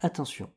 [0.00, 0.48] Attention,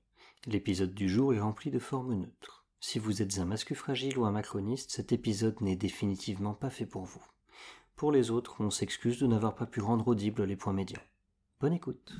[0.45, 2.63] l'épisode du jour est rempli de formes neutres.
[2.79, 6.85] Si vous êtes un masque fragile ou un macroniste, cet épisode n'est définitivement pas fait
[6.85, 7.25] pour vous.
[7.95, 11.01] Pour les autres, on s'excuse de n'avoir pas pu rendre audibles les points médians.
[11.59, 12.13] Bonne écoute.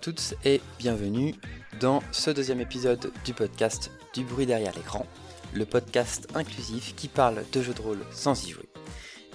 [0.00, 1.34] Toutes et bienvenue
[1.78, 5.04] dans ce deuxième épisode du podcast Du bruit derrière l'écran,
[5.52, 8.68] le podcast inclusif qui parle de jeux de rôle sans y jouer.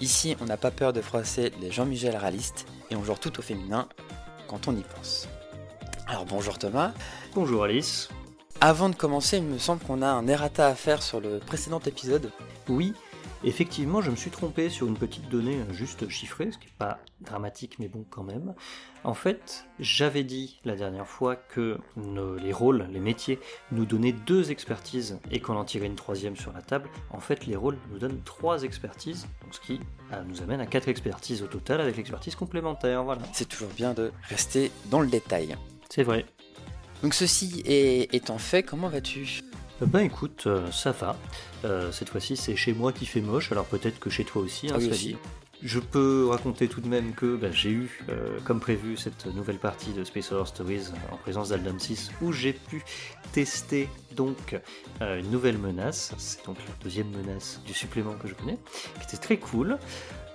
[0.00, 3.42] Ici, on n'a pas peur de froisser les Jean-Michel réalistes et on joue tout au
[3.42, 3.88] féminin
[4.48, 5.28] quand on y pense.
[6.08, 6.92] Alors bonjour Thomas.
[7.34, 8.08] Bonjour Alice.
[8.60, 11.80] Avant de commencer, il me semble qu'on a un errata à faire sur le précédent
[11.86, 12.32] épisode.
[12.68, 12.92] Oui,
[13.44, 16.98] effectivement, je me suis trompé sur une petite donnée juste chiffrée, ce qui n'est pas
[17.20, 18.54] dramatique, mais bon quand même.
[19.04, 23.38] En fait, j'avais dit la dernière fois que nos- les rôles, les métiers,
[23.72, 26.88] nous donnaient deux expertises et qu'on en tirait une troisième sur la table.
[27.10, 29.80] En fait, les rôles nous donnent trois expertises, donc ce qui
[30.12, 33.04] euh, nous amène à quatre expertises au total avec l'expertise complémentaire.
[33.04, 33.22] Voilà.
[33.32, 35.56] C'est toujours bien de rester dans le détail.
[35.88, 36.26] C'est vrai.
[37.02, 39.40] Donc ceci est- étant fait, comment vas-tu?
[39.42, 39.45] Euh,
[39.82, 41.16] Ben écoute, euh, ça va.
[41.64, 44.68] Euh, cette fois-ci, c'est chez moi qui fait moche, alors peut-être que chez toi aussi,
[44.70, 45.16] hein, oui, aussi.
[45.62, 49.58] Je peux raconter tout de même que ben, j'ai eu, euh, comme prévu, cette nouvelle
[49.58, 52.84] partie de Space Horror Stories en présence d'Aldam 6, où j'ai pu
[53.32, 54.58] tester donc
[55.00, 56.14] une nouvelle menace.
[56.16, 58.58] C'est donc la deuxième menace du supplément que je connais,
[58.98, 59.78] qui était très cool.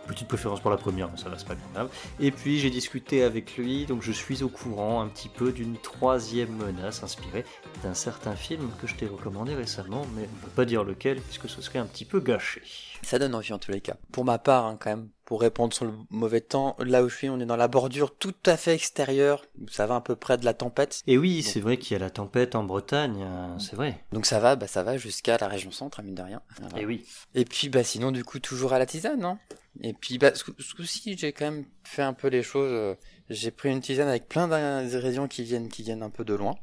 [0.07, 1.89] Petite préférence pour la première, mais ça va, c'est pas bien grave.
[2.19, 5.77] Et puis j'ai discuté avec lui, donc je suis au courant un petit peu d'une
[5.77, 7.45] troisième menace inspirée
[7.83, 11.19] d'un certain film que je t'ai recommandé récemment, mais on ne peut pas dire lequel
[11.21, 12.61] puisque ce serait un petit peu gâché.
[13.01, 13.95] Ça donne envie en tous les cas.
[14.11, 17.15] Pour ma part, hein, quand même, pour répondre sur le mauvais temps, là où je
[17.15, 19.43] suis, on est dans la bordure tout à fait extérieure.
[19.69, 21.01] Ça va à peu près de la tempête.
[21.07, 24.03] Et oui, c'est vrai qu'il y a la tempête en Bretagne, euh, c'est vrai.
[24.11, 26.41] Donc ça va, bah ça va jusqu'à la région centre, à mine de rien.
[26.77, 27.05] Et oui.
[27.33, 29.39] Et puis bah sinon du coup toujours à la tisane, non
[29.81, 30.43] Et puis bah ce
[30.75, 32.69] coup-ci j'ai quand même fait un peu les choses.
[32.71, 32.93] euh,
[33.31, 36.55] J'ai pris une tisane avec plein d'ingrédients qui viennent qui viennent un peu de loin.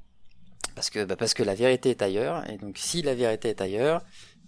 [0.78, 2.48] Parce que bah parce que la vérité est ailleurs.
[2.48, 4.02] Et donc si la vérité est ailleurs,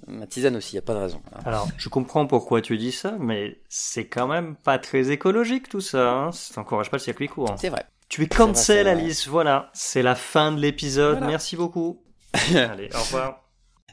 [0.06, 1.20] ma tisane aussi, y a pas de raison.
[1.32, 1.48] Voilà.
[1.48, 5.80] Alors, je comprends pourquoi tu dis ça, mais c'est quand même pas très écologique tout
[5.80, 6.08] ça.
[6.08, 7.56] Hein ça n'encourage pas le circuit court.
[7.58, 7.84] C'est vrai.
[8.08, 8.92] Tu es cancel, vrai.
[8.92, 9.26] Alice.
[9.26, 11.19] Voilà, c'est la fin de l'épisode.
[11.19, 11.26] Voilà.
[11.26, 12.00] Merci beaucoup.
[12.54, 13.42] Allez, au revoir.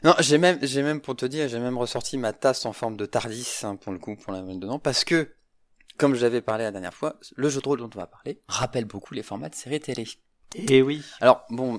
[0.04, 2.96] Non, j'ai même, j'ai même pour te dire, j'ai même ressorti ma tasse en forme
[2.96, 5.34] de Tardis hein, pour le coup, pour la mettre dedans, parce que,
[5.96, 8.84] comme j'avais parlé la dernière fois, le jeu de rôle dont on va parler rappelle
[8.84, 10.06] beaucoup les formats de séries télé.
[10.54, 11.02] Et oui.
[11.20, 11.78] Alors bon,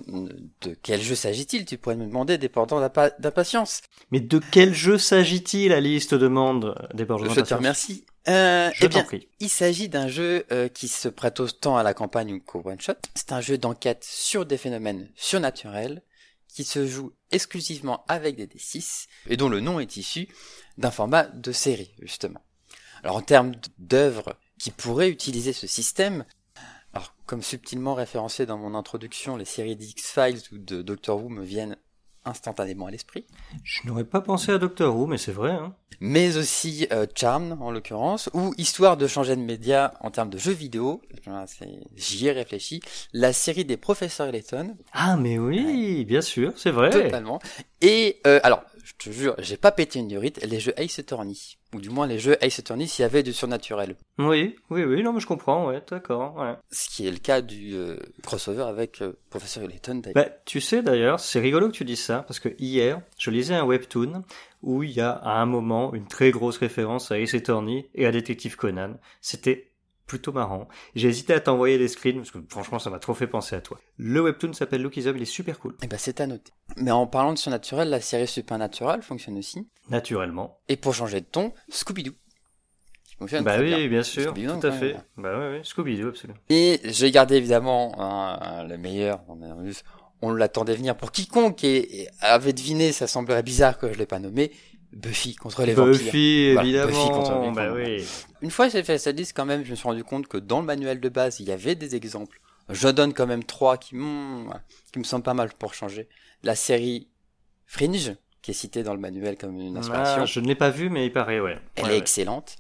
[0.62, 1.66] de quel jeu s'agit-il?
[1.66, 3.82] Tu pourrais me demander, dépendant d'impa- d'impatience.
[4.12, 8.06] Mais de quel jeu s'agit-il, Alice te demande des Je te remercie.
[8.28, 9.28] Euh, Je eh bien, prie.
[9.40, 12.94] il s'agit d'un jeu euh, qui se prête autant à la campagne qu'au one-shot.
[13.16, 16.04] C'est un jeu d'enquête sur des phénomènes surnaturels
[16.48, 20.28] qui se joue exclusivement avec des D6 et dont le nom est issu
[20.78, 22.42] d'un format de série, justement.
[23.04, 26.26] Alors en termes d'œuvres qui pourraient utiliser ce système,
[26.94, 31.44] alors comme subtilement référencé dans mon introduction, les séries d'X-Files ou de Doctor Who me
[31.44, 31.78] viennent
[32.26, 33.26] instantanément à l'esprit.
[33.64, 35.52] Je n'aurais pas pensé à Doctor Who, mais c'est vrai.
[35.52, 35.74] Hein.
[36.02, 40.38] mais aussi euh, Charmed en l'occurrence, ou histoire de changer de média en termes de
[40.38, 41.02] jeux vidéo,
[41.96, 42.82] j'y ai réfléchi,
[43.14, 46.90] la série des professeurs Layton, Ah, mais oui, bien sûr, c'est vrai.
[46.90, 47.40] totalement,
[47.82, 51.58] et euh, alors, je te jure, j'ai pas pété une durite, les jeux Ace Attorney,
[51.74, 55.04] ou du moins les jeux Ace Attorney s'il y avait du surnaturel, Oui, oui, oui,
[55.04, 56.56] non, mais je comprends, ouais, d'accord, ouais.
[56.72, 60.16] ce qui est le cas du euh, crossover avec euh, professeur Layton d'ailleurs.
[60.16, 63.56] Bah, tu sais d'ailleurs, c'est rigolo que tu dises ça, parce que hier, je lisais
[63.56, 64.24] un webtoon
[64.64, 68.06] où il y a à un moment une très grosse référence à Ace Attorney et
[68.06, 68.96] à Détective Conan.
[69.22, 69.69] C'était
[70.10, 70.68] plutôt marrant.
[70.96, 73.62] J'ai hésité à t'envoyer des screens, parce que franchement, ça m'a trop fait penser à
[73.62, 73.80] toi.
[73.96, 75.76] Le webtoon s'appelle Lookism, il est super cool.
[75.84, 76.52] Et ben c'est à noter.
[76.78, 79.70] Mais en parlant de surnaturel, la série Supernatural fonctionne aussi.
[79.90, 80.60] Naturellement.
[80.68, 82.14] Et pour changer de ton, Scooby-Doo.
[83.42, 83.88] Bah oui, bien.
[83.88, 84.94] bien sûr, tout à fait.
[84.94, 85.04] même.
[85.18, 86.40] Bah oui, oui, Scooby-Doo, absolument.
[86.50, 89.22] Et j'ai gardé évidemment hein, le meilleur.
[90.22, 94.06] On l'attendait venir pour quiconque et, et avait deviné, ça semblerait bizarre que je l'ai
[94.06, 94.52] pas nommé,
[94.92, 95.94] Buffy contre les vampires.
[95.94, 96.88] Buffy, Voilà, évidemment.
[96.92, 98.04] Buffy contre les bah oui.
[98.42, 100.38] Une fois que j'ai fait cette liste quand même, je me suis rendu compte que
[100.38, 102.40] dans le manuel de base, il y avait des exemples.
[102.70, 106.08] Je donne quand même trois qui, qui me semblent pas mal pour changer.
[106.44, 107.08] La série
[107.66, 110.22] Fringe, qui est citée dans le manuel comme une inspiration.
[110.24, 111.58] Ah, je ne l'ai pas vu, mais il paraît, ouais.
[111.76, 112.00] Elle Ouais, est ouais.
[112.00, 112.56] excellente.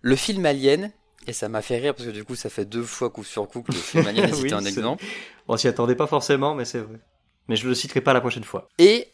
[0.00, 0.90] Le film Alien,
[1.28, 3.46] Et ça m'a fait rire parce que du coup, ça fait deux fois coup sur
[3.46, 5.04] coup que le Mania est cité en exemple.
[5.46, 6.98] On s'y attendait pas forcément, mais c'est vrai.
[7.48, 8.68] Mais je le citerai pas la prochaine fois.
[8.78, 9.06] Et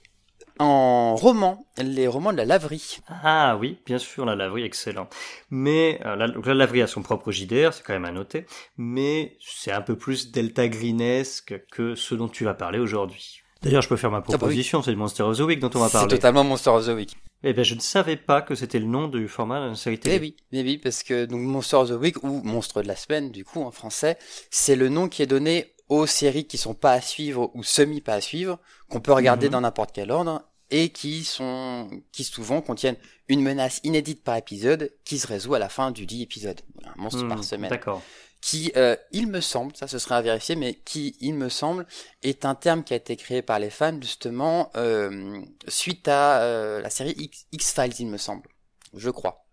[0.59, 2.99] en roman, les romans de la laverie.
[3.23, 5.09] Ah oui, bien sûr, la laverie, excellent.
[5.51, 8.47] Mais euh, la, la, laverie a son propre JDR, c'est quand même à noter,
[8.77, 13.43] mais c'est un peu plus Delta Greenesque que ce dont tu vas parler aujourd'hui.
[13.63, 14.85] D'ailleurs, je peux faire ma proposition, ah bah oui.
[14.85, 16.09] c'est le Monster of the Week dont on va parler.
[16.09, 17.17] C'est totalement Monster of the Week.
[17.43, 19.99] Eh ben, je ne savais pas que c'était le nom du format de la série
[19.99, 20.17] télé.
[20.17, 22.97] Eh oui, eh oui, parce que donc Monster of the Week ou Monstre de la
[22.97, 24.17] semaine, du coup, en français,
[24.51, 28.01] c'est le nom qui est donné aux séries qui sont pas à suivre ou semi
[28.01, 28.59] pas à suivre,
[28.89, 29.53] qu'on peut regarder mm -hmm.
[29.53, 32.97] dans n'importe quel ordre, et qui sont, qui souvent contiennent
[33.29, 36.61] une menace inédite par épisode qui se résout à la fin du dit épisode.
[36.85, 37.71] Un monstre mmh, par semaine.
[37.71, 38.03] D'accord.
[38.41, 41.87] Qui, euh, il me semble, ça ce serait à vérifier, mais qui, il me semble,
[42.23, 46.81] est un terme qui a été créé par les fans justement euh, suite à euh,
[46.81, 48.49] la série X-Files, il me semble.
[48.95, 49.45] Je crois.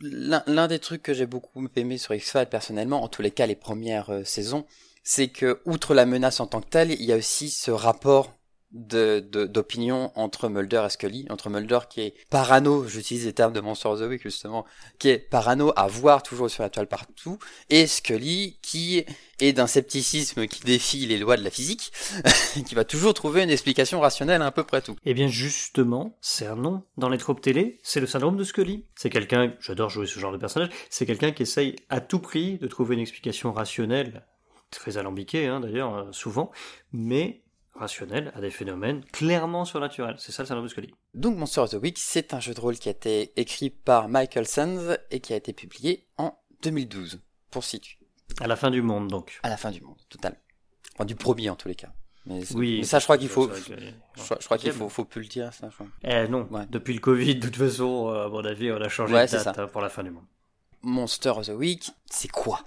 [0.00, 3.56] L'un des trucs que j'ai beaucoup aimé sur X-Files personnellement, en tous les cas les
[3.56, 4.66] premières euh, saisons,
[5.02, 8.32] c'est que, outre la menace en tant que telle, il y a aussi ce rapport
[8.72, 13.60] d'opinion de, entre Mulder et Scully, entre Mulder qui est parano, j'utilise les termes de
[13.60, 14.64] Monster of the Week justement,
[14.98, 17.38] qui est parano à voir toujours sur la toile partout,
[17.68, 19.04] et Scully qui
[19.40, 21.92] est d'un scepticisme qui défie les lois de la physique,
[22.66, 24.92] qui va toujours trouver une explication rationnelle à, peu près tout.
[25.04, 28.44] Et eh bien justement, c'est un nom dans les tropes télé, c'est le syndrome de
[28.44, 28.86] Scully.
[28.94, 32.58] C'est quelqu'un, j'adore jouer ce genre de personnage, c'est quelqu'un qui essaye à tout prix
[32.58, 34.26] de trouver une explication rationnelle,
[34.70, 36.50] très alambiquée hein, d'ailleurs, souvent,
[36.92, 37.41] mais
[37.74, 40.16] rationnel à des phénomènes clairement surnaturels.
[40.18, 40.94] C'est ça le syndrome de Scully.
[41.14, 44.08] Donc Monster of the Week, c'est un jeu de rôle qui a été écrit par
[44.08, 47.20] Michael Sands et qui a été publié en 2012,
[47.50, 47.98] pour situer.
[48.40, 49.38] À la fin du monde, donc.
[49.42, 50.36] À la fin du monde, total.
[50.94, 51.92] Enfin, du premier en tous les cas.
[52.24, 53.50] Mais, oui, mais ça, je crois qu'il faut.
[53.52, 53.74] Je,
[54.16, 55.70] je, crois qu'il faut, faut plus le dire, ça.
[56.04, 56.46] Eh non.
[56.50, 56.66] Ouais.
[56.70, 59.58] Depuis le Covid, de toute façon, à mon avis, on a changé ouais, de date
[59.58, 60.24] hein, pour la fin du monde.
[60.82, 62.60] Monster of the Week, c'est quoi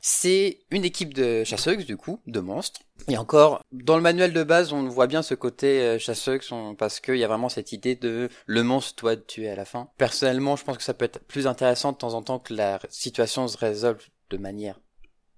[0.00, 2.80] C'est une équipe de chasseuses, du coup, de monstres.
[3.08, 7.00] Et encore, dans le manuel de base, on voit bien ce côté euh, chasseuse, parce
[7.00, 9.88] qu'il y a vraiment cette idée de le monstre doit tuer à la fin.
[9.96, 12.80] Personnellement, je pense que ça peut être plus intéressant de temps en temps que la
[12.88, 14.80] situation se résolve de manière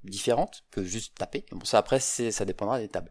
[0.04, 1.44] différente que juste taper.
[1.52, 3.10] Bon, ça après, ça dépendra des tables.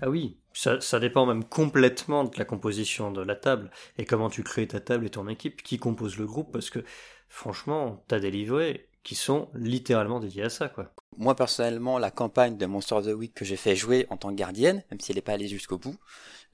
[0.00, 4.28] Ah oui, ça, ça, dépend même complètement de la composition de la table et comment
[4.28, 6.84] tu crées ta table et ton équipe, qui compose le groupe, parce que
[7.28, 10.90] franchement, t'as des livrets qui sont littéralement dédiés à ça, quoi.
[11.16, 14.30] Moi, personnellement, la campagne de Monster of the Week que j'ai fait jouer en tant
[14.30, 15.96] que gardienne, même si elle n'est pas allée jusqu'au bout,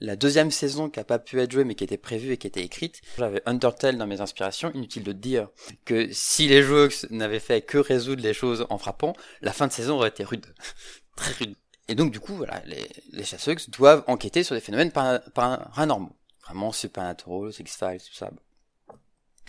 [0.00, 2.46] la deuxième saison qui a pas pu être jouée mais qui était prévue et qui
[2.46, 5.48] était écrite, j'avais Undertale dans mes inspirations, inutile de dire
[5.84, 9.72] que si les joueurs n'avaient fait que résoudre les choses en frappant, la fin de
[9.72, 10.46] saison aurait été rude.
[11.16, 11.54] Très rude.
[11.88, 16.16] Et donc, du coup, voilà, les, les chasseurs doivent enquêter sur des phénomènes paranormaux.
[16.44, 18.30] Vraiment supernatural, X-Files, tout ça.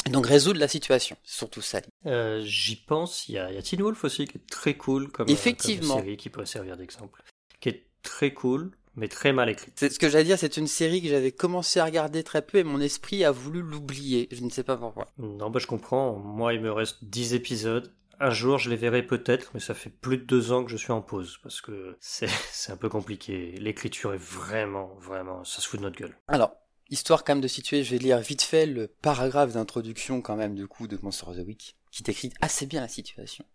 [0.10, 1.82] Donc résoudre la situation, surtout ça.
[2.06, 5.12] Euh, J'y pense, il y a, y a Teen Wolf aussi qui est très cool
[5.12, 5.96] comme, Effectivement.
[5.96, 7.22] comme série qui pourrait servir d'exemple.
[7.60, 9.74] Qui est très cool, mais très mal écrite.
[9.76, 12.58] C'est ce que j'allais dire, c'est une série que j'avais commencé à regarder très peu
[12.58, 14.28] et mon esprit a voulu l'oublier.
[14.32, 15.08] Je ne sais pas pourquoi.
[15.18, 16.16] Non, bah je comprends.
[16.16, 17.94] Moi, il me reste 10 épisodes.
[18.20, 20.78] Un jour, je les verrai peut-être, mais ça fait plus de deux ans que je
[20.78, 22.28] suis en pause parce que c'est
[22.70, 23.56] un peu compliqué.
[23.60, 26.16] L'écriture est vraiment, vraiment, ça se fout de notre gueule.
[26.28, 26.52] Alors,
[26.92, 30.54] histoire quand même de situer, je vais lire vite fait le paragraphe d'introduction quand même
[30.54, 33.46] du coup de Monster of the Week, qui décrit assez bien la situation.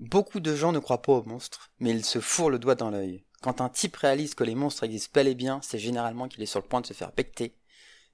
[0.00, 2.90] Beaucoup de gens ne croient pas aux monstres, mais ils se fourrent le doigt dans
[2.90, 3.24] l'œil.
[3.42, 6.46] Quand un type réalise que les monstres existent bel et bien, c'est généralement qu'il est
[6.46, 7.54] sur le point de se faire becter.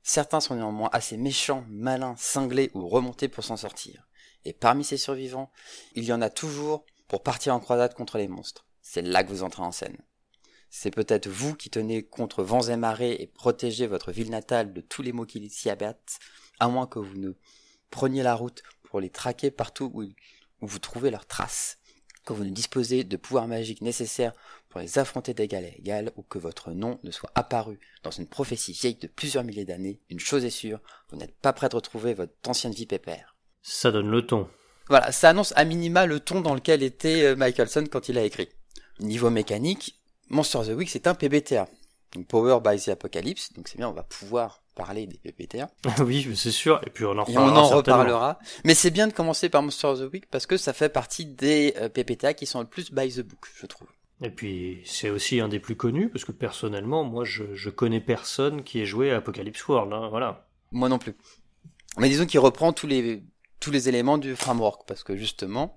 [0.03, 4.09] Certains sont néanmoins assez méchants, malins, cinglés ou remontés pour s'en sortir.
[4.45, 5.50] Et parmi ces survivants,
[5.95, 8.67] il y en a toujours pour partir en croisade contre les monstres.
[8.83, 9.97] C'est là que vous entrez en scène.
[10.78, 14.83] C'est peut-être vous qui tenez contre vents et marées et protégez votre ville natale de
[14.83, 16.18] tous les maux qui s'y abattent,
[16.61, 17.33] à moins que vous ne
[17.88, 21.78] preniez la route pour les traquer partout où, où vous trouvez leurs traces,
[22.26, 24.35] que vous ne disposez de pouvoirs magiques nécessaires
[24.68, 28.28] pour les affronter d'égal à égal, ou que votre nom ne soit apparu dans une
[28.28, 31.76] prophétie vieille de plusieurs milliers d'années, une chose est sûre, vous n'êtes pas prêt de
[31.76, 33.35] retrouver votre ancienne vie pépère.
[33.62, 34.47] Ça donne le ton.
[34.88, 38.25] Voilà, ça annonce à minima le ton dans lequel était euh, Michelson quand il a
[38.25, 38.50] écrit.
[39.00, 41.68] Niveau mécanique, Monster of the Week, c'est un PBTA.
[42.14, 45.71] Donc Power by the Apocalypse, donc c'est bien, on va pouvoir parler des PBTA.
[46.04, 47.49] oui, c'est sûr, et puis on en reparlera.
[47.49, 48.38] Et on en reparlera.
[48.64, 51.26] Mais c'est bien de commencer par Monster of the Week parce que ça fait partie
[51.26, 53.88] des euh, PBTA qui sont le plus by the book, je trouve.
[54.23, 58.00] Et puis c'est aussi un des plus connus parce que personnellement, moi, je, je connais
[58.00, 60.47] personne qui ait joué à Apocalypse World, hein, voilà.
[60.73, 61.14] Moi non plus.
[61.99, 63.23] Mais disons qu'il reprend tous les
[63.61, 65.75] tous les éléments du framework parce que justement,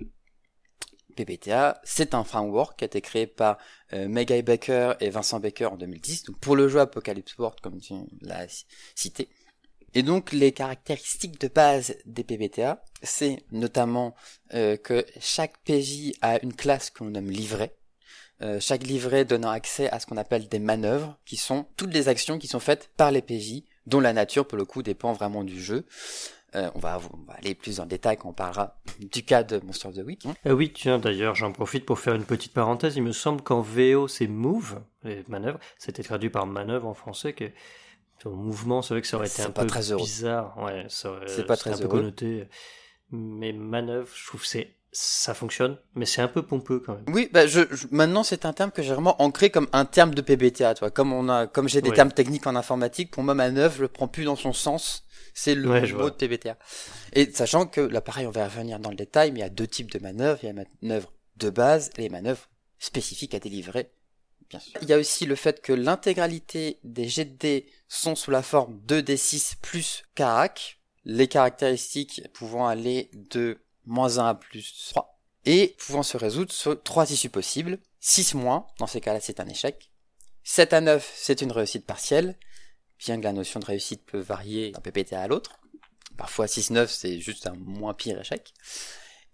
[1.26, 3.58] PBTA, c'est un framework qui a été créé par
[3.92, 7.82] euh, Megai Baker et Vincent Baker en 2010, donc pour le jeu Apocalypse World, comme
[7.82, 9.28] tu l'as cité.
[9.94, 14.16] Et donc les caractéristiques de base des PBTA, c'est notamment
[14.54, 17.76] euh, que chaque PJ a une classe qu'on nomme livret.
[18.42, 22.08] Euh, chaque livret donnant accès à ce qu'on appelle des manœuvres, qui sont toutes les
[22.08, 25.44] actions qui sont faites par les PJ, dont la nature pour le coup dépend vraiment
[25.44, 25.86] du jeu.
[26.56, 27.00] Euh, on, va,
[27.38, 30.26] aller plus en détail quand on parlera du cas de Monster of the Week.
[30.46, 32.96] Euh, oui, tiens, d'ailleurs, j'en profite pour faire une petite parenthèse.
[32.96, 35.60] Il me semble qu'en VO, c'est Move, les manœuvres.
[35.78, 37.46] C'était traduit par manœuvre en français, que
[38.26, 40.58] au mouvement, c'est vrai que ça aurait été un peu très bizarre.
[40.58, 42.48] Ouais, c'est pas très un peu connoté.
[43.12, 47.04] Mais manœuvre, je trouve que c'est ça fonctionne, mais c'est un peu pompeux quand même.
[47.10, 50.22] Oui, bah je, maintenant c'est un terme que j'ai vraiment ancré comme un terme de
[50.22, 50.90] PBTA, toi.
[50.90, 53.88] Comme on a, comme j'ai des termes techniques en informatique, pour moi manœuvre, je le
[53.88, 55.06] prends plus dans son sens.
[55.42, 56.58] C'est le mot de PBTA.
[57.14, 59.50] Et sachant que là, pareil, on va revenir dans le détail, mais il y a
[59.50, 60.38] deux types de manœuvres.
[60.44, 63.90] Il y a les manœuvres de base et les manœuvres spécifiques à délivrer.
[64.50, 64.78] Bien sûr.
[64.82, 68.44] Il y a aussi le fait que l'intégralité des jets de dés sont sous la
[68.44, 75.22] forme de D6 plus Carac, les caractéristiques pouvant aller de moins 1 à plus 3,
[75.46, 77.80] et pouvant se résoudre sur trois issues possibles.
[78.02, 79.90] 6 moins, dans ces cas-là c'est un échec.
[80.44, 82.38] 7 à 9, c'est une réussite partielle,
[83.00, 85.60] bien que la notion de réussite peut varier d'un PPTA à l'autre.
[86.18, 88.54] Parfois 6-9 c'est juste un moins pire échec.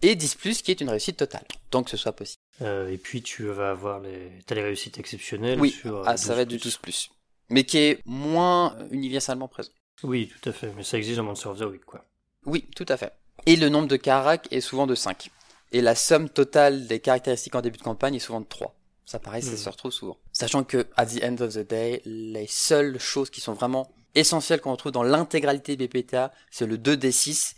[0.02, 2.42] Et 10 plus qui est une réussite totale, tant que ce soit possible.
[2.62, 5.72] Euh, et puis tu vas avoir les, as les réussites exceptionnelles oui.
[5.72, 6.08] sur.
[6.08, 7.10] Ah, ça va être du 12 plus.
[7.50, 9.72] Mais qui est moins universellement présent.
[10.04, 10.72] Oui, tout à fait.
[10.76, 12.06] Mais ça existe dans Monster of the Week, quoi.
[12.46, 13.14] Oui, tout à fait.
[13.46, 15.30] Et le nombre de caracs est souvent de 5.
[15.72, 18.76] Et la somme totale des caractéristiques en début de campagne est souvent de 3.
[19.06, 19.58] Ça paraît, ça hmm.
[19.58, 20.18] se retrouve souvent.
[20.34, 24.62] Sachant que, at the end of the day, les seules choses qui sont vraiment essentielles
[24.62, 27.54] qu'on retrouve dans l'intégralité des BPTA, c'est le 2D6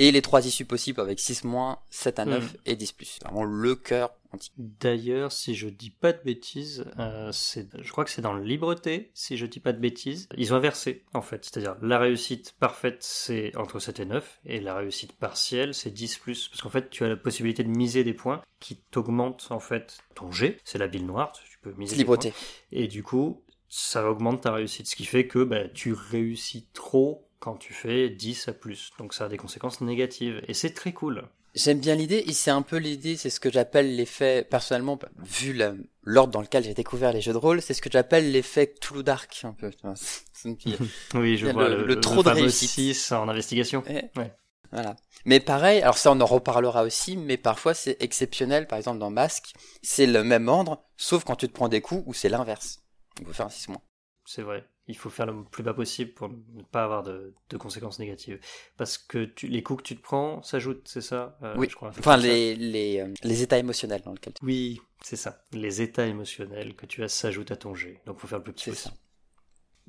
[0.00, 2.56] et les trois issues possibles avec 6 moins, 7 à 9 hmm.
[2.64, 3.18] et 10 plus.
[3.22, 4.10] Vraiment le cœur
[4.56, 9.10] D'ailleurs, si je dis pas de bêtises, euh, je crois que c'est dans le libreté,
[9.12, 11.44] si je dis pas de bêtises, ils ont inversé en fait.
[11.44, 16.18] C'est-à-dire la réussite parfaite c'est entre 7 et 9 et la réussite partielle c'est 10
[16.18, 16.48] plus.
[16.48, 19.98] Parce qu'en fait tu as la possibilité de miser des points qui t'augmentent en fait
[20.14, 22.32] ton G, c'est la bille noire, tu peux miser libreté.
[22.70, 27.29] Et du coup ça augmente ta réussite, ce qui fait que bah, tu réussis trop
[27.40, 28.90] quand tu fais 10 à plus.
[28.98, 31.28] Donc ça a des conséquences négatives et c'est très cool.
[31.54, 35.60] J'aime bien l'idée, et c'est un peu l'idée, c'est ce que j'appelle l'effet, personnellement, vu
[36.04, 39.02] l'ordre dans lequel j'ai découvert les jeux de rôle, c'est ce que j'appelle l'effet Toulouse
[39.02, 39.72] Dark, un peu.
[41.14, 43.10] oui, je vois le, trop de réussite.
[43.10, 43.82] en investigation.
[43.88, 44.32] Ouais.
[44.70, 44.94] Voilà.
[45.24, 49.10] Mais pareil, alors ça on en reparlera aussi, mais parfois c'est exceptionnel, par exemple dans
[49.10, 52.84] Masque, c'est le même ordre, sauf quand tu te prends des coups où c'est l'inverse.
[53.20, 53.82] On peut faire un 6 moins.
[54.24, 57.98] C'est vrai il faut faire le plus bas possible pour ne pas avoir de, conséquences
[57.98, 58.40] négatives.
[58.76, 62.16] Parce que tu, les coups que tu te prends s'ajoutent, c'est ça euh, Oui, enfin
[62.16, 64.44] les, les, euh, les, états émotionnels dans lequel tu...
[64.44, 65.44] Oui, c'est ça.
[65.52, 68.00] Les états émotionnels que tu as s'ajoutent à ton jet.
[68.04, 68.94] Donc il faut faire le plus petit possible.
[68.94, 69.00] Ça.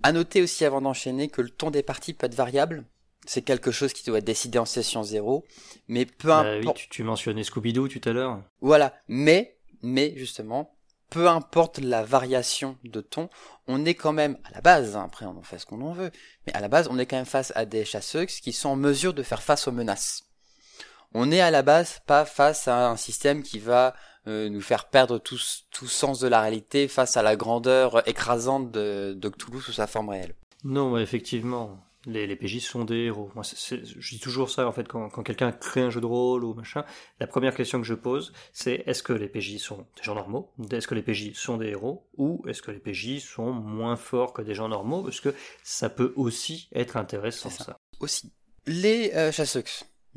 [0.04, 2.86] À noter aussi avant d'enchaîner que le ton des parties peut être variable.
[3.26, 5.46] C'est quelque chose qui doit être décidé en session 0.
[5.88, 6.78] Mais peu bah importe...
[6.78, 8.42] oui, tu, tu mentionnais Scooby-Doo tout à l'heure.
[8.62, 10.76] Voilà, mais, mais justement,
[11.12, 13.30] peu importe la variation de ton,
[13.68, 15.92] on est quand même à la base, hein, après on en fait ce qu'on en
[15.92, 16.10] veut,
[16.48, 18.76] mais à la base on est quand même face à des chasseurs qui sont en
[18.76, 20.24] mesure de faire face aux menaces.
[21.14, 23.94] On est à la base pas face à un système qui va
[24.28, 29.14] euh, nous faire perdre tout, sens de la réalité face à la grandeur écrasante de,
[29.14, 30.36] de sous sa forme réelle.
[30.64, 33.30] Non, effectivement les, les PJ sont des héros.
[33.36, 36.44] Moi, je dis toujours ça en fait quand, quand quelqu'un crée un jeu de rôle
[36.44, 36.84] ou machin.
[37.20, 40.52] La première question que je pose, c'est est-ce que les PJ sont des gens normaux?
[40.72, 42.08] Est-ce que les PJ sont des héros?
[42.18, 45.04] Ou est-ce que les PJ sont moins forts que des gens normaux?
[45.04, 47.78] Parce que ça peut aussi être intéressant ça.
[48.00, 48.32] Aussi.
[48.66, 49.32] Les euh,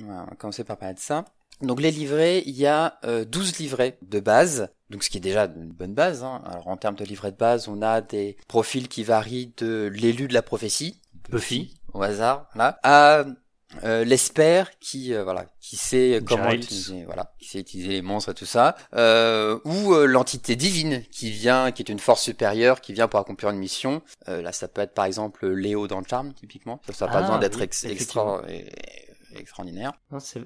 [0.03, 1.25] on va commencer par parler de ça.
[1.62, 5.21] Donc les livrets, il y a euh, 12 livrets de base, donc ce qui est
[5.21, 6.25] déjà une bonne base.
[6.25, 6.43] Hein.
[6.47, 10.26] Alors en termes de livrets de base, on a des profils qui varient de l'élu
[10.26, 11.00] de la prophétie,
[11.31, 13.25] Buffy, au hasard, là, à
[13.83, 18.31] euh, l'espère qui euh, voilà qui sait comment utiliser voilà qui sait utiliser les monstres
[18.31, 18.76] et tout ça.
[18.95, 23.19] Euh, ou euh, l'entité divine qui vient qui est une force supérieure qui vient pour
[23.19, 24.02] accomplir une mission.
[24.26, 26.81] Là ça peut être par exemple Léo dans le charme typiquement.
[26.93, 28.43] Ça n'a pas ah besoin d'être extra
[29.41, 29.93] extraordinaire.
[30.19, 30.38] Ce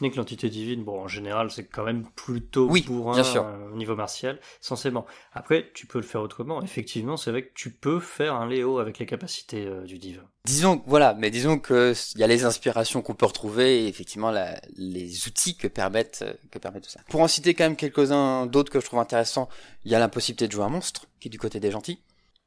[0.00, 0.84] n'est que l'entité divine.
[0.84, 3.44] Bon, en général, c'est quand même plutôt oui, bien sûr.
[3.44, 5.06] Euh, au niveau martial, censément.
[5.32, 6.62] Après, tu peux le faire autrement.
[6.62, 10.22] Effectivement, c'est vrai que tu peux faire un Léo avec les capacités euh, du divin.
[10.44, 14.30] Disons, voilà, mais disons que il y a les inspirations qu'on peut retrouver et effectivement
[14.30, 17.00] la, les outils que permettent euh, que permettent tout ça.
[17.08, 19.48] Pour en citer quand même quelques-uns d'autres que je trouve intéressants,
[19.84, 21.98] il y a l'impossibilité de jouer un monstre qui est du côté des gentils.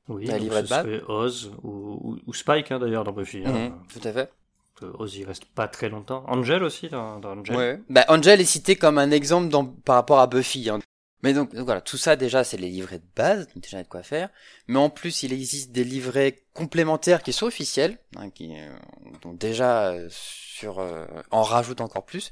[0.09, 3.43] Oui, la ce serait Oz ou, ou, Spike hein, d'ailleurs dans Buffy.
[3.45, 3.51] Hein.
[3.51, 4.31] Mhm, tout à fait.
[4.85, 6.23] Ozzy reste pas très longtemps.
[6.27, 7.55] Angel aussi dans, dans Angel.
[7.55, 7.81] Ouais.
[7.89, 10.69] Bah, Angel est cité comme un exemple dans, par rapport à Buffy.
[10.69, 10.79] Hein.
[11.23, 14.03] Mais donc, donc voilà, tout ça déjà c'est les livrets de base, déjà de quoi
[14.03, 14.29] faire.
[14.67, 18.69] Mais en plus il existe des livrets complémentaires qui sont officiels, hein, qui euh,
[19.23, 22.31] donc déjà euh, sur euh, en rajoute encore plus.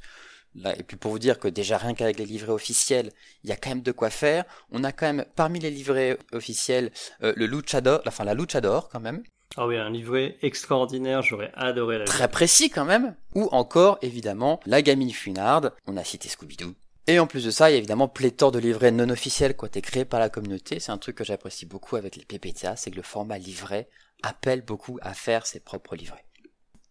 [0.54, 3.12] Là, et puis pour vous dire que déjà rien qu'avec les livrets officiels,
[3.44, 4.46] il y a quand même de quoi faire.
[4.72, 6.92] On a quand même parmi les livrets officiels
[7.24, 9.24] euh, le luchador, enfin la luchador quand même,
[9.58, 13.16] Ah oui, un livret extraordinaire, j'aurais adoré la très précis quand même.
[13.36, 16.74] Ou encore évidemment la gamine funarde, on a cité Scooby-Doo.
[17.08, 19.64] Et en plus de ça, il y a évidemment pléthore de livrets non officiels qui
[19.64, 20.80] ont été créés par la communauté.
[20.80, 23.88] C'est un truc que j'apprécie beaucoup avec les PPTA, c'est que le format livret
[24.24, 26.26] appelle beaucoup à faire ses propres livrets.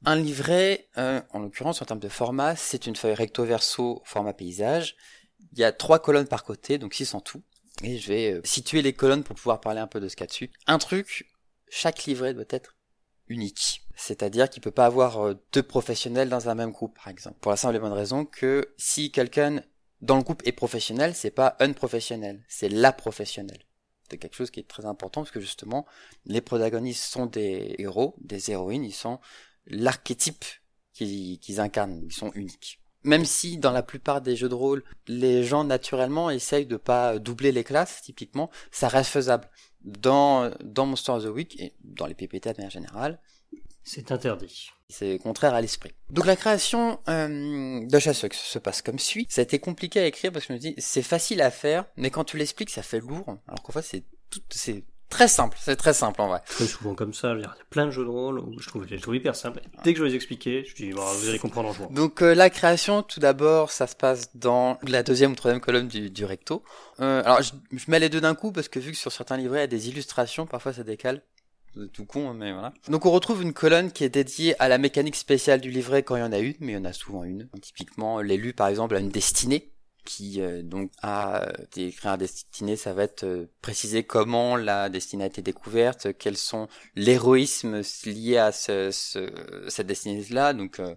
[0.06, 4.34] Un livret, euh, en l'occurrence en termes de format, c'est une feuille recto verso format
[4.34, 4.96] paysage.
[5.52, 7.42] Il y a trois colonnes par côté, donc six en tout.
[7.82, 10.24] Et je vais euh, situer les colonnes pour pouvoir parler un peu de ce qu'il
[10.24, 10.50] y a dessus.
[10.66, 11.26] Un truc,
[11.68, 12.76] chaque livret doit être
[13.28, 13.82] unique.
[13.96, 17.38] C'est-à-dire qu'il peut pas avoir euh, deux professionnels dans un même groupe, par exemple.
[17.40, 19.62] Pour la simple et bonne raison que si quelqu'un
[20.00, 23.64] dans le groupe est professionnel, c'est pas un professionnel, c'est la professionnelle.
[24.10, 25.86] C'est quelque chose qui est très important parce que justement,
[26.26, 29.18] les protagonistes sont des héros, des héroïnes, ils sont
[29.66, 30.44] l'archétype
[30.92, 32.80] qu'ils qu'ils incarnent, ils sont uniques.
[33.02, 37.18] Même si dans la plupart des jeux de rôle, les gens naturellement essayent de pas
[37.18, 39.48] doubler les classes, typiquement, ça reste faisable.
[39.84, 43.20] Dans, dans Monster of the Week et dans les PPT de manière générale,
[43.82, 44.70] C'est interdit.
[44.88, 45.92] c'est contraire à l'esprit.
[46.08, 49.26] Donc la création euh, de Chasseux se passe comme suit.
[49.28, 51.84] Ça a été compliqué à écrire parce que je me dis c'est facile à faire,
[51.96, 53.36] mais quand tu l'expliques ça fait lourd.
[53.46, 55.56] Alors qu'en fait c'est tout, c'est très simple.
[55.60, 56.40] C'est très simple en vrai.
[56.44, 58.84] Très souvent comme ça, il y a plein de jeux de rôle où je trouve,
[58.84, 59.60] je les trouve hyper simples.
[59.84, 61.88] Dès que je vais les expliquer, je dis, bon, vous allez comprendre en jouant.
[61.90, 65.86] Donc euh, la création, tout d'abord, ça se passe dans la deuxième ou troisième colonne
[65.86, 66.64] du, du recto.
[67.00, 69.36] Euh, alors je, je mets les deux d'un coup parce que vu que sur certains
[69.36, 71.22] livrets il y a des illustrations, parfois ça décale.
[71.76, 72.72] C'est tout con, hein, mais voilà.
[72.88, 76.16] Donc on retrouve une colonne qui est dédiée à la mécanique spéciale du livret quand
[76.16, 77.48] il y en a une, mais il y en a souvent une.
[77.62, 79.70] Typiquement, l'élu par exemple a une destinée
[80.04, 84.88] qui euh, donc a été écrit un destinée, ça va être euh, préciser comment la
[84.88, 90.52] destinée a été découverte, quels sont l'héroïsme lié à ce, ce- cette destinée-là.
[90.52, 90.94] Donc euh,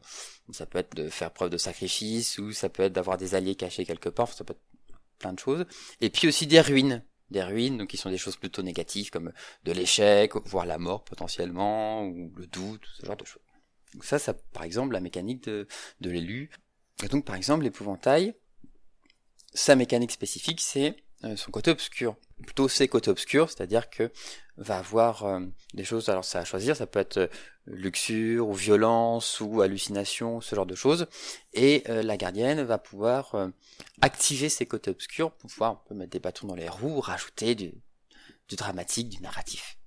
[0.51, 3.55] ça peut être de faire preuve de sacrifice ou ça peut être d'avoir des alliés
[3.55, 4.31] cachés quelque part.
[4.31, 4.61] Ça peut être
[5.19, 5.65] plein de choses.
[6.01, 9.31] Et puis aussi des ruines, des ruines donc qui sont des choses plutôt négatives comme
[9.63, 13.41] de l'échec, voire la mort potentiellement ou le doute, ce genre de choses.
[13.93, 15.67] Donc ça, ça par exemple la mécanique de,
[16.01, 16.49] de l'élu.
[17.03, 18.35] Et donc par exemple l'épouvantail,
[19.57, 22.15] sa mécanique spécifique, c'est euh, son côté obscur.
[22.45, 24.11] Plutôt ses côtés obscurs, c'est-à-dire que
[24.57, 25.39] va avoir euh,
[25.73, 27.27] des choses, alors ça à choisir, ça peut être euh,
[27.65, 31.07] luxure ou violence ou hallucination, ce genre de choses.
[31.53, 33.49] Et la gardienne va pouvoir
[33.99, 37.55] activer ses côtés obscurs pour pouvoir on peut mettre des bâtons dans les roues, rajouter
[37.55, 37.73] du,
[38.51, 39.79] dramatique, du narratif.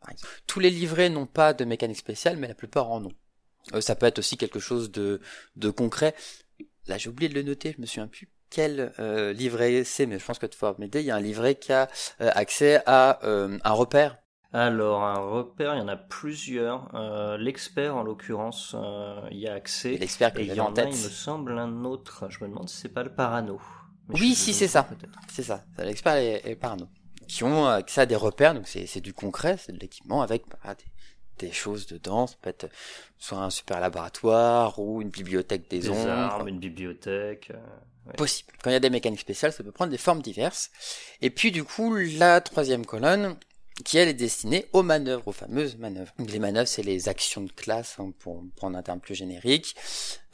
[0.47, 3.81] Tous les livrets n'ont pas de mécanique spéciale, mais la plupart en ont.
[3.81, 5.21] Ça peut être aussi quelque chose de,
[5.71, 6.15] concret.
[6.87, 10.19] Là, j'ai oublié de le noter, je me souviens plus quel euh, livret c'est, mais
[10.19, 11.01] je pense que tu vas m'aider.
[11.01, 11.89] Il y a un livret qui a
[12.21, 14.19] euh, accès à euh, un repère.
[14.53, 16.91] Alors, un repère, il y en a plusieurs.
[17.39, 19.97] L'expert, en l'occurrence, euh, y a accès.
[19.97, 20.89] L'expert que Et il y en en a, tête.
[20.91, 22.27] il me semble, un autre.
[22.31, 23.61] Je me demande si c'est pas le parano.
[24.09, 24.89] Mais Oui, si, c'est ça.
[25.29, 26.89] C'est ça, l'expert et, et parano.
[27.29, 30.43] Qui ont accès à des repères, donc c'est c'est du concret, c'est de l'équipement avec
[30.49, 30.85] bah, des,
[31.41, 32.27] des choses dedans.
[32.27, 32.69] Ça peut être
[33.19, 36.09] soit un super laboratoire ou une bibliothèque des, Des ombres.
[36.09, 37.51] armes, une bibliothèque.
[37.55, 38.53] euh, possible.
[38.63, 40.71] Quand il y a des mécaniques spéciales, ça peut prendre des formes diverses.
[41.21, 43.37] Et puis du coup, la troisième colonne,
[43.85, 46.13] qui elle est destinée aux manœuvres, aux fameuses manœuvres.
[46.19, 49.75] Les manœuvres, c'est les actions de classe, hein, pour prendre un terme plus générique.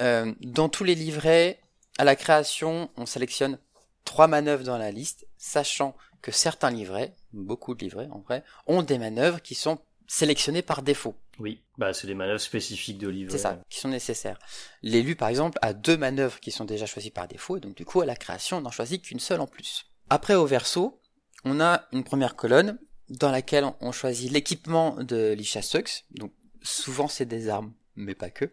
[0.03, 1.61] Euh, dans tous les livrets,
[1.99, 3.59] à la création, on sélectionne
[4.05, 8.83] trois manœuvres dans la liste, sachant que certains livrets, beaucoup de livrets en vrai, ont
[8.83, 11.15] des manœuvres qui sont sélectionnées par défaut.
[11.39, 13.33] Oui, bah c'est des manœuvres spécifiques de livret.
[13.33, 14.39] C'est ça, qui sont nécessaires.
[14.83, 17.85] L'élu, par exemple, a deux manœuvres qui sont déjà choisies par défaut, et donc du
[17.85, 19.87] coup, à la création, on n'en choisit qu'une seule en plus.
[20.09, 21.01] Après, au verso,
[21.45, 26.05] on a une première colonne dans laquelle on choisit l'équipement de Lisha Sux.
[26.11, 28.47] Donc, souvent, c'est des armes, mais pas que.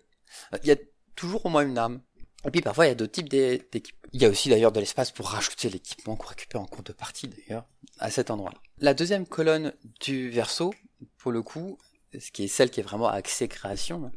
[0.53, 0.77] Euh, Il y a
[1.15, 2.01] toujours au moins une arme.
[2.45, 3.99] Et puis, parfois, il y a d'autres types d'é- d'équipements.
[4.13, 7.65] Il y a aussi, d'ailleurs, de l'espace pour rajouter l'équipement qu'on récupère en contrepartie, d'ailleurs,
[7.99, 8.57] à cet endroit-là.
[8.79, 10.73] La deuxième colonne du verso,
[11.17, 11.77] pour le coup,
[12.17, 14.11] ce qui est celle qui est vraiment axée création,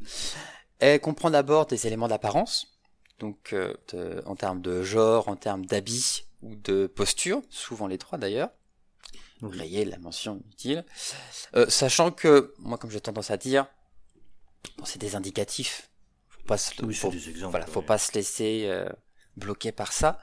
[0.79, 2.67] elle comprend d'abord des éléments d'apparence,
[3.19, 7.97] donc euh, de- en termes de genre, en termes d'habit ou de posture, souvent les
[7.97, 8.49] trois d'ailleurs.
[9.41, 9.57] Oui.
[9.57, 10.85] Rayez la mention utile.
[11.55, 13.65] Euh, sachant que, moi comme j'ai tendance à dire,
[14.77, 15.89] bon, c'est des indicatifs.
[16.47, 17.51] Pas se, Oui, faut- des exemples.
[17.51, 17.85] voilà, faut oui.
[17.85, 18.87] pas se laisser euh,
[19.35, 20.19] bloquer par ça.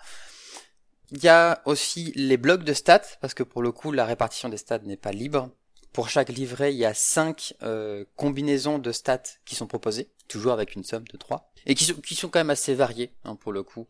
[1.11, 4.49] Il y a aussi les blocs de stats, parce que pour le coup, la répartition
[4.49, 5.51] des stats n'est pas libre.
[5.93, 10.53] Pour chaque livret, il y a 5 euh, combinaisons de stats qui sont proposées, toujours
[10.53, 13.37] avec une somme de 3, et qui sont, qui sont quand même assez variées, hein,
[13.37, 13.87] pour le coup.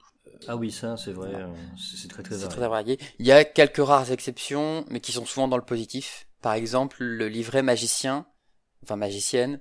[0.49, 1.47] Ah oui, ça, c'est vrai, euh,
[1.79, 2.49] c'est très très varié.
[2.57, 2.99] très varié.
[3.21, 6.27] Il y a quelques rares exceptions, mais qui sont souvent dans le positif.
[6.43, 8.27] Par exemple, le livret magicien,
[8.83, 9.61] enfin magicienne,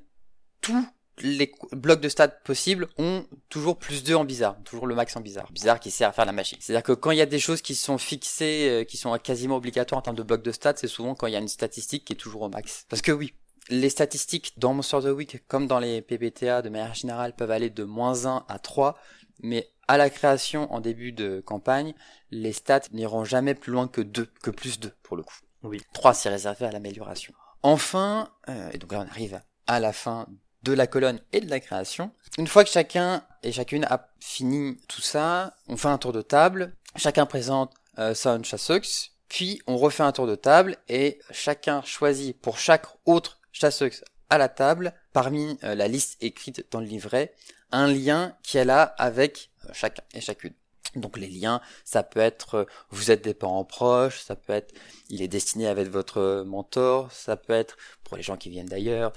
[0.59, 0.85] tous
[1.21, 5.21] les blocs de stats possibles ont toujours plus 2 en bizarre, toujours le max en
[5.21, 5.51] bizarre.
[5.51, 6.57] Bizarre qui sert à faire la magie.
[6.59, 9.57] C'est-à-dire que quand il y a des choses qui sont fixées, euh, qui sont quasiment
[9.57, 12.05] obligatoires en termes de blocs de stats, c'est souvent quand il y a une statistique
[12.05, 12.85] qui est toujours au max.
[12.89, 13.33] Parce que oui,
[13.69, 17.51] les statistiques dans Monster of the Week, comme dans les PBTA de manière générale, peuvent
[17.51, 18.97] aller de moins 1 à 3,
[19.41, 21.93] mais à la création en début de campagne,
[22.31, 25.37] les stats n'iront jamais plus loin que 2, que plus 2 pour le coup.
[25.61, 25.81] Oui.
[25.93, 27.33] 3 c'est réservé à l'amélioration.
[27.61, 30.27] Enfin, euh, et donc là on arrive à la fin
[30.63, 32.11] de la colonne et de la création.
[32.37, 36.21] Une fois que chacun et chacune a fini tout ça, on fait un tour de
[36.21, 38.81] table, chacun présente euh, son chasseux,
[39.27, 43.91] puis on refait un tour de table et chacun choisit pour chaque autre chasseux
[44.29, 47.33] à la table, parmi euh, la liste écrite dans le livret,
[47.71, 50.53] un lien qu'elle a avec euh, chacun et chacune.
[50.95, 54.73] Donc les liens, ça peut être euh, vous êtes des parents proches, ça peut être
[55.09, 59.13] il est destiné avec votre mentor, ça peut être pour les gens qui viennent d'ailleurs,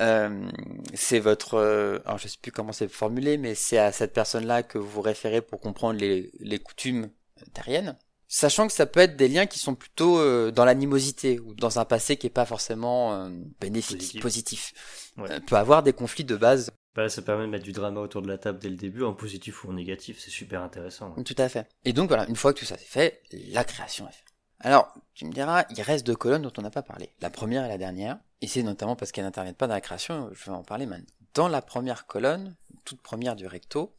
[0.00, 0.48] euh,
[0.94, 4.62] c'est votre, euh, alors je sais plus comment c'est formulé, mais c'est à cette personne-là
[4.62, 7.10] que vous vous référez pour comprendre les, les coutumes
[7.52, 7.96] terriennes.
[8.32, 11.80] Sachant que ça peut être des liens qui sont plutôt euh, dans l'animosité ou dans
[11.80, 13.28] un passé qui est pas forcément euh,
[13.60, 14.22] bénéfique, Positif.
[14.22, 14.72] positif.
[15.16, 15.32] Ouais.
[15.32, 18.22] Euh, peut avoir des conflits de base Bah, ça permet de mettre du drama autour
[18.22, 21.14] de la table dès le début, en positif ou en négatif, c'est super intéressant.
[21.22, 21.68] Tout à fait.
[21.84, 23.22] Et donc voilà, une fois que tout ça c'est fait,
[23.52, 24.24] la création est faite.
[24.58, 27.14] Alors, tu me diras, il reste deux colonnes dont on n'a pas parlé.
[27.20, 28.18] La première et la dernière.
[28.42, 31.06] Et c'est notamment parce qu'elles n'interviennent pas dans la création, je vais en parler maintenant.
[31.34, 33.94] Dans la première colonne, toute première du recto,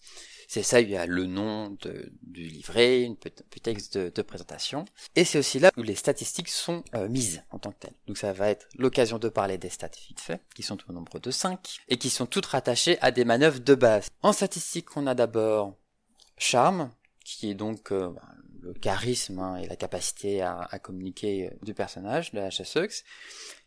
[0.54, 1.78] c'est ça, il y a le nom
[2.24, 4.84] du livret, une petit texte de, présentation.
[5.16, 7.94] Et c'est aussi là où les statistiques sont euh, mises en tant que telles.
[8.06, 11.32] Donc ça va être l'occasion de parler des stats vite qui sont au nombre de
[11.32, 14.10] 5, et qui sont toutes rattachées à des manœuvres de base.
[14.24, 15.78] En statistiques, on a d'abord
[16.38, 16.92] charme,
[17.24, 18.22] qui est donc euh, bah,
[18.60, 22.50] le charisme hein, et la capacité à, communiquer euh, du personnage, de la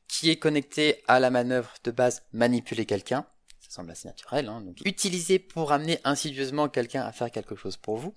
[0.06, 3.26] qui est connecté à la manœuvre de base manipuler quelqu'un.
[3.74, 4.48] Semble assez naturel.
[4.48, 8.14] Hein, donc, utilisé pour amener insidieusement quelqu'un à faire quelque chose pour vous.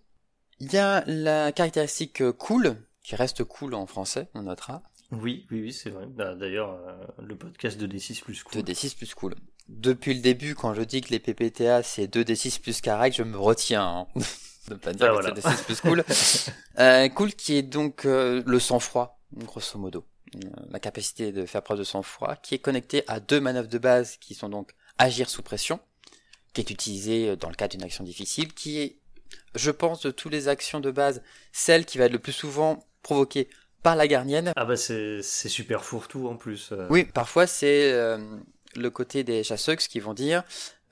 [0.60, 5.48] Il y a la caractéristique euh, cool, qui reste cool en français, on notera, Oui,
[5.50, 6.06] oui, oui, c'est vrai.
[6.06, 8.62] Bah, D'ailleurs, euh, le podcast de D6 plus cool.
[8.62, 9.34] 2d6 plus cool.
[9.68, 13.40] Depuis le début, quand je dis que les PPTA c'est 2d6 plus carré, je me
[13.40, 14.08] retiens hein,
[14.68, 15.36] de pas dire Ah, que voilà.
[15.42, 16.04] c'est 2d6 plus cool.
[16.80, 20.06] Euh, cool qui est donc euh, le sang-froid, grosso modo.
[20.70, 24.18] La capacité de faire preuve de sang-froid, qui est connecté à deux manœuvres de base
[24.18, 25.80] qui sont donc agir sous pression,
[26.54, 28.98] qui est utilisée dans le cadre d'une action difficile, qui est,
[29.56, 32.86] je pense, de toutes les actions de base, celle qui va être le plus souvent
[33.04, 33.48] provoquée
[33.84, 36.70] par la gardienne, Ah bah c'est super fourre-tout en plus.
[36.72, 36.88] euh.
[36.90, 38.18] oui, parfois c'est euh,
[38.76, 40.44] le côté des chasseurs qui vont dire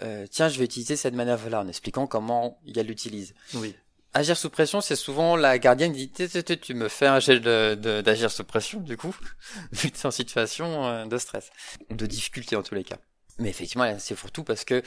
[0.03, 3.33] euh, tiens, je vais utiliser cette manœuvre-là en expliquant comment elle l'utilise.
[3.55, 3.75] Oui.
[4.13, 8.31] Agir sous pression, c'est souvent la gardienne qui dit tu me fais un de- d'agir
[8.31, 9.15] sous pression, du coup,
[9.73, 11.49] vu que en situation euh, de stress,
[11.89, 12.97] de difficulté en tous les cas.
[13.37, 14.81] Mais effectivement, c'est pour tout parce que,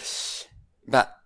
[0.86, 1.18] bah,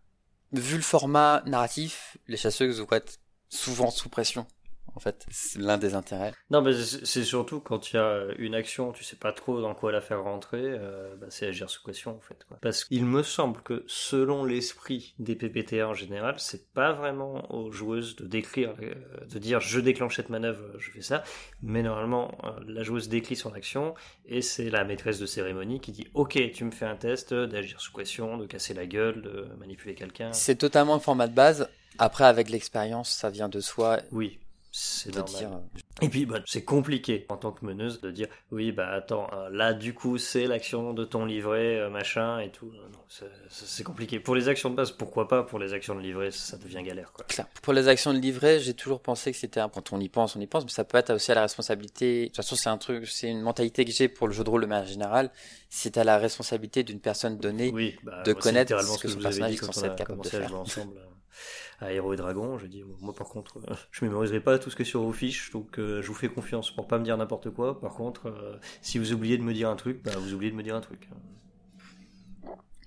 [0.53, 4.47] vu le format narratif, les chasseuses vont être souvent sous pression.
[4.95, 6.33] En fait, c'est l'un des intérêts.
[6.51, 9.75] Non, mais c'est surtout quand il y a une action, tu sais pas trop dans
[9.75, 12.45] quoi la faire rentrer, euh, bah, c'est agir sous pression en fait.
[12.47, 12.59] Quoi.
[12.61, 17.73] Parce qu'il me semble que selon l'esprit des PPTA en général, c'est pas vraiment aux
[17.73, 18.95] joueuses de décrire, euh,
[19.31, 21.25] de dire je déclenche cette manœuvre, je fais ça,
[21.63, 23.95] mais normalement euh, la joueuse décrit son action
[24.27, 27.81] et c'est la maîtresse de cérémonie qui dit ok, tu me fais un test d'agir
[27.81, 30.33] sous pression, de casser la gueule, de manipuler quelqu'un.
[30.33, 31.69] C'est totalement le format de base.
[31.99, 34.39] Après, avec l'expérience, ça vient de soi Oui.
[34.75, 35.61] C'est normal.
[36.03, 39.29] euh, Et puis, bah, c'est compliqué en tant que meneuse de dire oui, bah attends,
[39.35, 42.73] euh, là du coup c'est l'action de ton livret, euh, machin et tout.
[42.73, 44.19] Non, c'est- compliqué.
[44.19, 45.43] Pour les actions de base, pourquoi pas?
[45.43, 47.27] Pour les actions de livret, ça devient galère quoi.
[47.27, 47.47] clair.
[47.61, 49.69] Pour les actions de livret, j'ai toujours pensé que c'était un...
[49.69, 52.23] quand on y pense, on y pense, mais ça peut être aussi à la responsabilité.
[52.23, 54.49] De toute façon, c'est un truc, c'est une mentalité que j'ai pour le jeu de
[54.49, 55.31] rôle de manière générale.
[55.69, 57.71] C'est à la responsabilité d'une personne donnée.
[57.75, 60.23] Oui, bah, de connaître ce que ce son que avez personnage est censé être capable
[60.23, 60.55] de faire.
[60.55, 60.97] ensemble
[61.83, 62.59] à Héros et Dragons.
[62.59, 65.13] Je dis moi par contre, euh, je mémoriserai pas tout ce qui est sur vos
[65.13, 67.81] fiches, donc euh, je vous fais confiance pour pas me dire n'importe quoi.
[67.81, 70.57] Par contre, euh, si vous oubliez de me dire un truc, bah vous oubliez de
[70.57, 71.09] me dire un truc.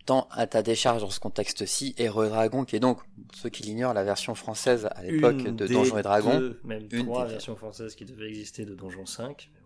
[0.05, 3.49] Tant à ta décharge dans ce contexte-ci, Héros et Dragons, qui est donc, pour ceux
[3.49, 6.37] qui l'ignorent, la version française à l'époque de Donjons et Dragons.
[6.39, 9.49] deux, même Une trois des- versions françaises qui devaient exister de Donjon 5.
[9.51, 9.64] mais bon.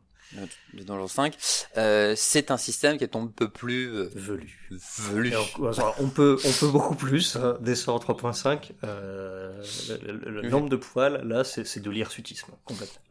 [0.73, 1.35] De Donjon 5,
[1.77, 4.59] euh, c'est un système qui est un peu plus euh, Velu.
[4.69, 5.33] velu.
[5.59, 7.35] On, alors, on peut, on peut beaucoup plus.
[7.35, 10.49] Hein, des sorts 3.5, euh, le, le- le Oui.
[10.49, 13.01] nombre de poils, là, c'est c'est de l'hirsutisme, complètement.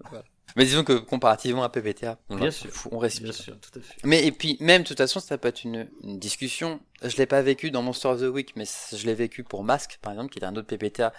[0.56, 2.70] Mais disons que comparativement à PBTA, on, Bien sûr.
[2.90, 3.24] on respire.
[3.24, 3.94] Bien sûr, tout à fait.
[4.02, 6.80] Mais et puis même de toute façon ça peut être une, une discussion.
[7.02, 9.98] Je l'ai pas vécu dans Monster of the Week, mais je l'ai vécu pour Mask
[10.00, 11.12] par exemple, qui est un autre PPTA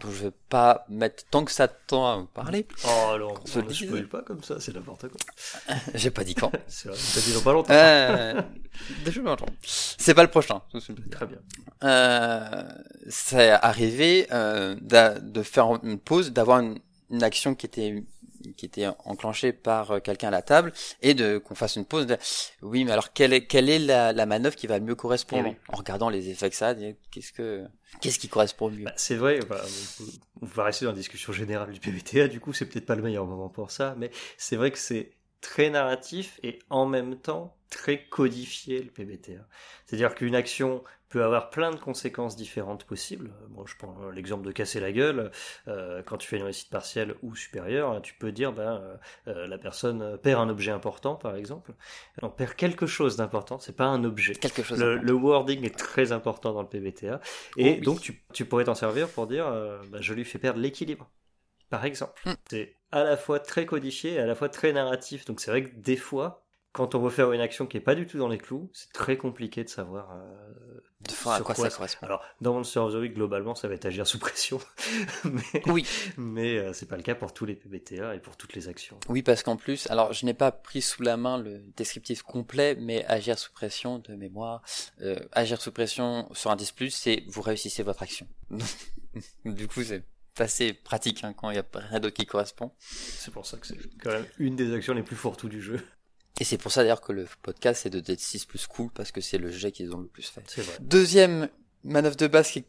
[0.00, 2.66] dont je vais pas mettre tant que ça de temps à vous parler.
[2.84, 5.20] Oh, alors, se on le ne pas comme ça, c'est n'importe quoi.
[5.94, 6.50] J'ai pas dit quand.
[6.66, 7.72] C'est vrai, t'as dit dans pas longtemps.
[7.72, 8.40] euh,
[9.04, 9.46] déjà longtemps.
[9.62, 10.62] C'est pas le prochain.
[11.10, 11.38] Très bien.
[11.84, 12.62] Euh,
[13.08, 16.78] c'est arrivé euh, de faire une pause, d'avoir une,
[17.10, 18.04] une action qui était
[18.56, 22.06] qui était enclenchée par euh, quelqu'un à la table et de qu'on fasse une pause.
[22.06, 22.16] De,
[22.62, 25.44] oui, mais alors quelle est quelle est la, la manœuvre qui va le mieux correspondre
[25.46, 25.56] Eh oui.
[25.68, 26.74] En regardant les effets que ça
[27.10, 27.64] qu'est-ce que
[28.00, 28.84] qu'est-ce qui correspond le mieux?
[28.84, 29.40] Bah, c'est vrai,
[30.40, 33.02] on va rester dans la discussion générale du PBTA, du coup, c'est peut-être pas le
[33.02, 37.56] meilleur moment pour ça, mais c'est vrai que c'est très narratif et en même temps
[37.70, 39.46] très codifié le PBTA.
[39.86, 43.32] C'est-à-dire qu'une action peut avoir plein de conséquences différentes possibles.
[43.48, 45.32] Bon, je prends l'exemple de casser la gueule.
[45.66, 49.46] Euh, quand tu fais une réussite partielle ou supérieure, tu peux dire ben, euh, euh,
[49.48, 51.72] la personne perd un objet important, par exemple.
[52.22, 54.34] On perd quelque chose d'important, c'est pas un objet.
[54.34, 54.80] Quelque chose.
[54.80, 57.20] Le, wording est très important dans le PBTA.
[57.56, 57.80] Et Oh oui.
[57.80, 61.10] donc, tu, tu pourrais t'en servir pour dire euh, bah, je lui fais perdre l'équilibre.
[61.70, 62.20] Par exemple.
[62.24, 62.34] Hmm.
[62.48, 65.24] C'est à la fois très codifié et à la fois très narratif.
[65.24, 67.94] Donc, c'est vrai que des fois, quand on veut faire une action qui est pas
[67.94, 70.12] du tout dans les clous, c'est très compliqué de savoir.
[70.12, 72.06] euh, de à quoi, quoi ça correspond.
[72.06, 74.60] Alors, dans Monster of the Week, globalement, ça va être agir sous pression.
[75.24, 75.86] mais Oui.
[76.18, 79.00] mais euh, c'est pas le cas pour tous les PBTA et pour toutes les actions.
[79.08, 82.76] Oui, parce qu'en plus, alors je n'ai pas pris sous la main le descriptif complet,
[82.78, 84.62] mais agir sous pression de mémoire,
[85.00, 88.28] euh, agir sous pression sur un 10+, c'est vous réussissez votre action.
[89.44, 90.04] du coup, c'est
[90.38, 92.72] assez pratique hein, quand il n'y a rien d'autre qui correspond.
[92.78, 95.80] C'est pour ça que c'est quand même une des actions les plus fourre-tout du jeu.
[96.40, 99.12] Et c'est pour ça d'ailleurs que le podcast c'est de Dead 6 plus cool, parce
[99.12, 100.42] que c'est le jet qu'ils ont le plus fait.
[100.60, 100.78] Vrai.
[100.80, 101.48] Deuxième
[101.84, 102.66] manœuvre de base qui est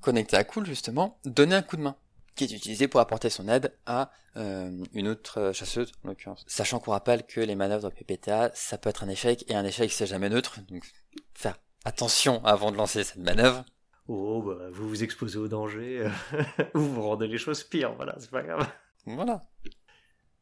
[0.00, 1.96] connectée à cool, justement, donner un coup de main,
[2.36, 6.44] qui est utilisé pour apporter son aide à euh, une autre euh, chasseuse, en l'occurrence.
[6.46, 9.64] Sachant qu'on rappelle que les manœuvres de PPTA, ça peut être un échec, et un
[9.64, 10.84] échec c'est jamais neutre, donc
[11.34, 13.64] faire attention avant de lancer cette manœuvre.
[14.06, 16.42] Oh, bah, vous vous exposez au danger, euh,
[16.74, 18.68] ou vous rendez les choses pires, voilà, c'est pas grave.
[19.04, 19.40] Voilà.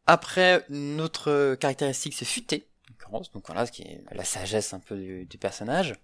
[0.08, 2.66] Après, notre caractéristique, c'est futé,
[3.32, 5.94] donc voilà, ce qui est la sagesse un peu du, du personnage.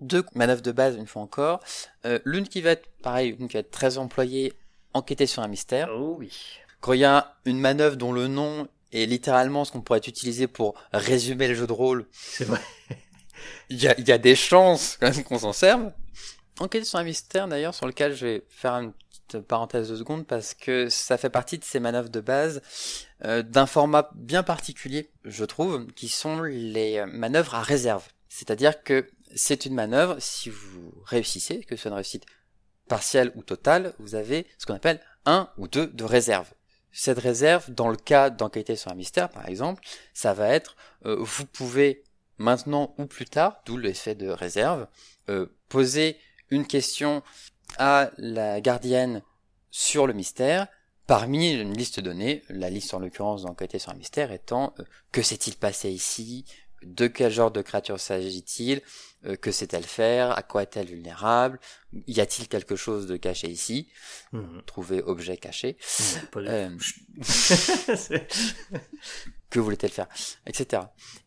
[0.00, 1.60] Deux manœuvres de base, une fois encore.
[2.04, 4.52] Euh, l'une qui va être, pareil, une qui va être très employée,
[4.92, 5.88] enquêter sur un mystère.
[5.92, 6.32] Oh oui.
[6.80, 10.46] Quand il y a une manœuvre dont le nom est littéralement ce qu'on pourrait utiliser
[10.46, 12.60] pour résumer le jeu de rôle, C'est vrai.
[13.68, 15.92] il y a, il y a des chances quand même qu'on s'en serve.
[16.60, 18.92] Enquêter sur un mystère, d'ailleurs, sur lequel je vais faire une
[19.32, 22.62] parenthèse de secondes, parce que ça fait partie de ces manœuvres de base
[23.24, 28.06] euh, d'un format bien particulier, je trouve, qui sont les euh, manœuvres à réserve.
[28.28, 32.26] C'est-à-dire que c'est une manœuvre, si vous réussissez, que ce soit une réussite
[32.88, 36.52] partielle ou totale, vous avez ce qu'on appelle un ou deux de réserve.
[36.92, 39.82] Cette réserve, dans le cas d'enquêter sur un mystère, par exemple,
[40.12, 42.04] ça va être, euh, vous pouvez
[42.38, 44.86] maintenant ou plus tard, d'où l'effet de réserve,
[45.68, 46.18] poser
[46.50, 47.22] une question
[47.78, 49.22] à la gardienne
[49.70, 50.68] sur le mystère,
[51.06, 55.22] parmi une liste donnée, la liste en l'occurrence d'enquêter sur un mystère étant euh, que
[55.22, 56.44] s'est-il passé ici,
[56.82, 58.82] de quel genre de créature s'agit-il,
[59.26, 61.58] euh, que sait-elle faire, à quoi est-elle vulnérable,
[62.06, 63.88] y a-t-il quelque chose de caché ici,
[64.32, 64.62] Mhm.
[64.66, 65.76] trouver objet caché,
[66.36, 66.76] Euh,
[69.50, 70.08] que voulait-elle faire,
[70.46, 70.82] etc.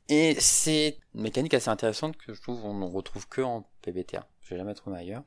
[0.09, 4.27] Et c'est une mécanique assez intéressante que je trouve on ne retrouve que en PBTA.
[4.41, 5.23] Je l'ai jamais trouvé ailleurs.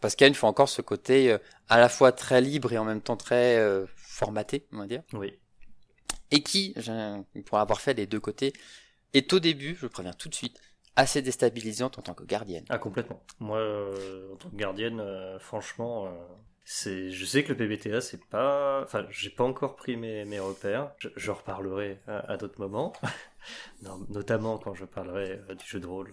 [0.00, 2.72] Parce qu'il y a une fois encore ce côté euh, à la fois très libre
[2.72, 5.02] et en même temps très euh, formaté, on va dire.
[5.12, 5.38] oui.
[6.32, 6.74] Et qui,
[7.46, 8.52] pour avoir fait les deux côtés,
[9.14, 10.60] est au début, je préviens tout de suite,
[10.94, 12.64] assez déstabilisante en tant que gardienne.
[12.68, 13.20] Ah, complètement.
[13.40, 16.10] Moi, euh, en tant que gardienne, euh, franchement, euh,
[16.64, 18.80] c'est, je sais que le PBTA, c'est pas.
[18.84, 20.92] Enfin, j'ai pas encore pris mes, mes repères.
[20.98, 22.92] Je, je reparlerai à, à d'autres moments.
[23.82, 26.12] Non, notamment quand je parlerai du jeu de rôle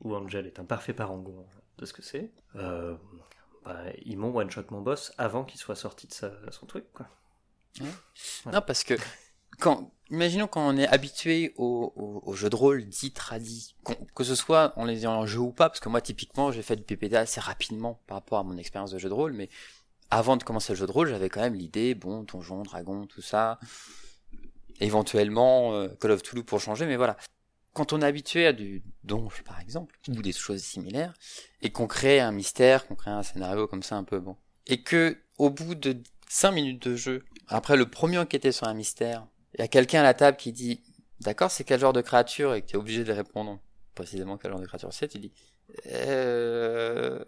[0.00, 1.46] où Angel est un parfait parangon
[1.78, 2.30] de ce que c'est.
[2.56, 2.96] Euh,
[3.64, 7.06] bah, ils m'ont one-shot mon boss avant qu'il soit sorti de sa, son truc, quoi.
[8.44, 8.58] Voilà.
[8.58, 8.94] Non, parce que
[9.58, 13.94] quand, imaginons quand on est habitué au, au, au jeu de rôle dit tradit, qu'on-
[14.14, 16.62] que ce soit en les ayant en jeu ou pas, parce que moi typiquement j'ai
[16.62, 19.48] fait du PPTA assez rapidement par rapport à mon expérience de jeu de rôle, mais
[20.10, 23.22] avant de commencer le jeu de rôle, j'avais quand même l'idée, bon, donjon, dragon, tout
[23.22, 23.58] ça,
[24.80, 27.16] éventuellement euh, Call of Toulouse pour changer, mais voilà.
[27.74, 31.14] Quand on est habitué à du donjon par exemple, ou des choses similaires,
[31.62, 34.82] et qu'on crée un mystère, qu'on crée un scénario comme ça un peu bon, et
[34.82, 35.96] que au bout de
[36.28, 40.00] 5 minutes de jeu, après le premier enquêté sur un mystère, il y a quelqu'un
[40.00, 40.82] à la table qui dit
[41.20, 42.54] d'accord, c'est quel genre de créature?
[42.54, 43.58] Et que tu es obligé de répondre
[43.94, 45.32] précisément quel genre de créature c'est, tu dis
[45.86, 47.18] euh...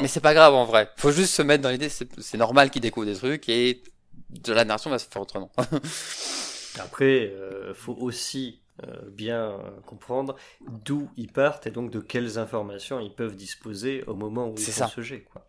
[0.00, 0.90] mais c'est pas grave en vrai.
[0.96, 3.82] Faut juste se mettre dans l'idée, c'est normal qu'il découvre des trucs et
[4.30, 5.50] de la narration va se faire autrement.
[6.78, 8.60] Après, euh, faut aussi
[9.08, 10.36] bien comprendre
[10.84, 14.64] d'où ils partent et donc de quelles informations ils peuvent disposer au moment où ils
[14.64, 15.22] font ce jet.
[15.22, 15.46] Quoi.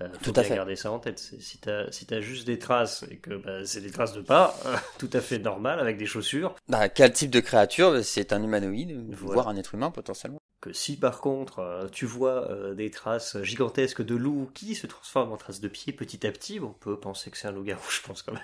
[0.00, 0.54] Euh, faut tout à fait.
[0.54, 1.18] garder ça en tête.
[1.18, 4.56] Si t'as si as juste des traces et que bah, c'est des traces de pas,
[4.98, 6.54] tout à fait normal avec des chaussures.
[6.68, 10.38] Bah, quel type de créature C'est un humanoïde, voire un être humain potentiellement.
[10.60, 14.86] Que si par contre euh, tu vois euh, des traces gigantesques de loup qui se
[14.86, 17.82] transforment en traces de pieds petit à petit, on peut penser que c'est un loup-garou,
[17.90, 18.42] je pense quand même.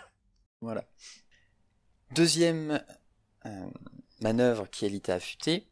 [0.60, 0.84] Voilà.
[2.14, 2.82] Deuxième
[4.20, 5.66] manœuvre qui est l'ité affûté.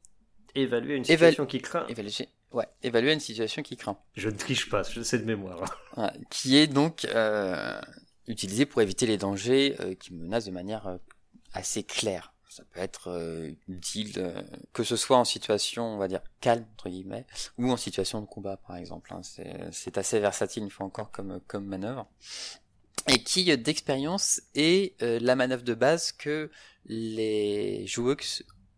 [0.54, 1.86] Évaluer une situation qui craint.
[1.88, 2.10] Évaluer
[2.52, 3.98] Ouais, évaluer une situation qui craint.
[4.14, 5.78] Je ne triche pas, je sais de mémoire.
[6.30, 7.80] qui est donc euh,
[8.26, 10.96] utilisé pour éviter les dangers euh, qui menacent de manière euh,
[11.52, 12.32] assez claire.
[12.48, 14.40] Ça peut être euh, utile, euh,
[14.72, 17.26] que ce soit en situation, on va dire, calme, entre guillemets,
[17.58, 19.12] ou en situation de combat, par exemple.
[19.12, 19.20] Hein.
[19.72, 22.08] C'est assez versatile, une fois encore, comme, comme manœuvre.
[23.08, 26.50] Et qui, d'expérience, est la manœuvre de base que
[26.86, 28.16] les joueurs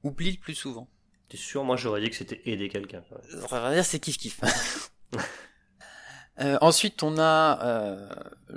[0.03, 0.89] oublient le plus souvent.
[1.29, 1.65] T'es sûr?
[1.65, 3.03] Moi, j'aurais dit que c'était aider quelqu'un.
[3.73, 4.41] dire c'est kiff kiff.
[6.41, 8.09] euh, ensuite, on a euh,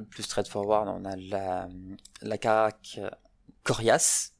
[0.10, 1.68] plus straightforward, on a la
[2.22, 3.00] la carac
[3.64, 4.34] coriace.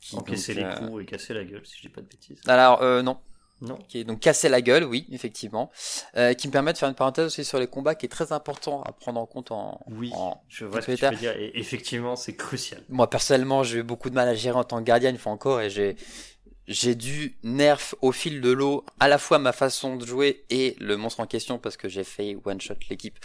[0.00, 2.40] Qui Encaisser les euh, coups et casser la gueule, si je dis pas de bêtises.
[2.46, 3.18] Alors euh, non.
[3.62, 3.78] Non.
[3.88, 5.70] Qui est donc casser la gueule, oui, effectivement,
[6.16, 8.32] euh, qui me permet de faire une parenthèse aussi sur les combats, qui est très
[8.32, 9.80] important à prendre en compte en.
[9.86, 10.12] Oui.
[10.48, 11.36] je vois ce que tu veux dire.
[11.38, 12.82] Et effectivement, c'est crucial.
[12.88, 15.32] Moi personnellement, j'ai eu beaucoup de mal à gérer en tant que gardien une fois
[15.32, 15.96] encore, et j'ai
[16.68, 20.74] j'ai dû nerf au fil de l'eau à la fois ma façon de jouer et
[20.80, 23.18] le monstre en question parce que j'ai fait one shot l'équipe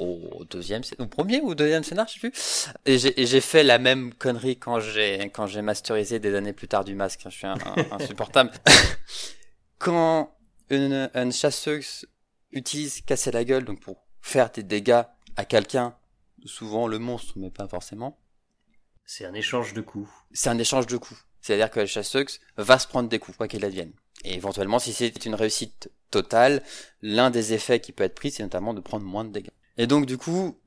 [0.00, 2.68] au deuxième, au premier ou deuxième scénar, je sais plus.
[2.84, 6.84] Et j'ai fait la même connerie quand j'ai quand j'ai masterisé des années plus tard
[6.84, 7.20] du masque.
[7.24, 7.56] Je suis un,
[7.92, 8.50] insupportable.
[9.78, 10.36] quand
[10.70, 12.06] une, une chasseuse
[12.52, 15.02] utilise casser la gueule, donc pour faire des dégâts
[15.36, 15.96] à quelqu'un,
[16.44, 18.18] souvent le monstre, mais pas forcément.
[19.04, 20.08] C'est un échange de coups.
[20.32, 21.20] C'est un échange de coups.
[21.40, 23.92] C'est-à-dire que la chasseuse va se prendre des coups, quoi qu'il advienne.
[24.24, 26.62] Et éventuellement, si c'est une réussite totale,
[27.02, 29.50] l'un des effets qui peut être pris, c'est notamment de prendre moins de dégâts.
[29.76, 30.58] Et donc, du coup,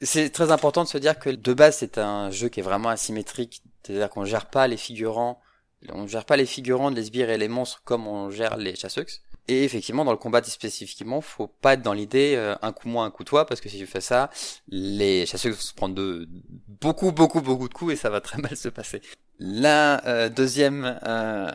[0.00, 2.90] c'est très important de se dire que de base, c'est un jeu qui est vraiment
[2.90, 3.62] asymétrique.
[3.82, 5.40] C'est-à-dire qu'on gère pas les figurants,
[5.88, 9.22] on gère pas les figurants, les sbires et les monstres comme on gère les chasseuses.
[9.50, 13.06] Et effectivement, dans le combat spécifiquement, faut pas être dans l'idée euh, un coup moins,
[13.06, 14.30] un coup toi, parce que si tu fais ça,
[14.68, 16.28] les chasseurs vont se prendre de,
[16.68, 19.02] beaucoup, beaucoup, beaucoup de coups et ça va très mal se passer.
[19.40, 21.50] La euh, deuxième euh,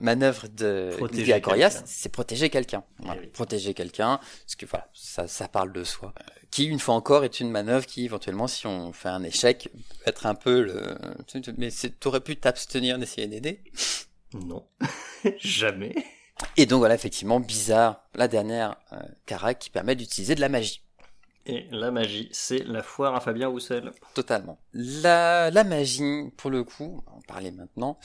[0.00, 0.90] manœuvre de
[1.40, 2.82] Corias, c'est protéger quelqu'un.
[3.04, 6.14] Eh protéger quelqu'un, parce que voilà, ça, ça parle de soi.
[6.50, 10.10] Qui, une fois encore, est une manœuvre qui, éventuellement, si on fait un échec, peut
[10.10, 10.98] être un peu le...
[11.58, 11.68] Mais
[12.00, 13.62] t'aurais pu t'abstenir d'essayer d'aider
[14.34, 14.66] Non,
[15.38, 15.94] jamais.
[16.56, 20.82] Et donc voilà, effectivement, bizarre, la dernière euh, qui permet d'utiliser de la magie.
[21.46, 23.92] Et la magie, c'est la foire à Fabien Roussel.
[24.14, 24.58] Totalement.
[24.72, 27.98] La, la magie, pour le coup, on va en parler maintenant.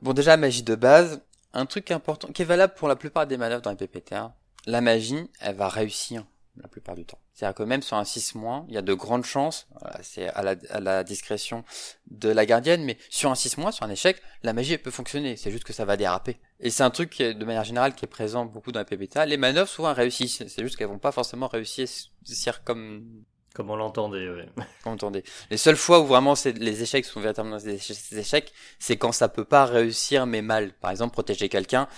[0.00, 1.20] Bon, déjà, magie de base,
[1.52, 4.34] un truc important, qui est valable pour la plupart des manœuvres dans les PPTA,
[4.66, 6.24] la magie, elle va réussir
[6.56, 7.18] la plupart du temps.
[7.38, 9.68] C'est-à-dire que même sur un 6 mois, il y a de grandes chances,
[10.02, 11.62] c'est à la, à la, discrétion
[12.10, 14.90] de la gardienne, mais sur un 6 mois, sur un échec, la magie elle peut
[14.90, 16.40] fonctionner, c'est juste que ça va déraper.
[16.58, 18.84] Et c'est un truc qui est, de manière générale qui est présent beaucoup dans la
[18.84, 19.24] PBTA.
[19.26, 23.22] Les manœuvres souvent réussissent, c'est juste qu'elles vont pas forcément réussir comme
[23.54, 24.42] comme on l'entendait, oui.
[24.56, 25.24] Comme on l'entendait.
[25.50, 27.74] Les seules fois où vraiment les échecs sont véritablement des
[28.16, 30.72] échecs, c'est quand ça peut pas réussir mais mal.
[30.74, 31.88] Par exemple, protéger quelqu'un,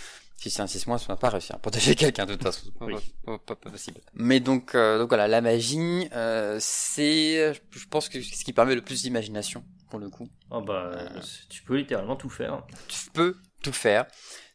[0.40, 2.70] si c'est un 6 mois, ça va pas réussir à protéger quelqu'un de toute façon.
[2.80, 2.94] Oui.
[3.26, 4.00] Pas, pas, possible.
[4.14, 8.74] Mais donc, euh, donc voilà, la magie, euh, c'est, je pense que ce qui permet
[8.74, 10.30] le plus d'imagination pour le coup.
[10.50, 10.92] Oh bah,
[11.50, 12.64] tu peux littéralement tout faire.
[12.88, 14.06] Tu peux tout faire,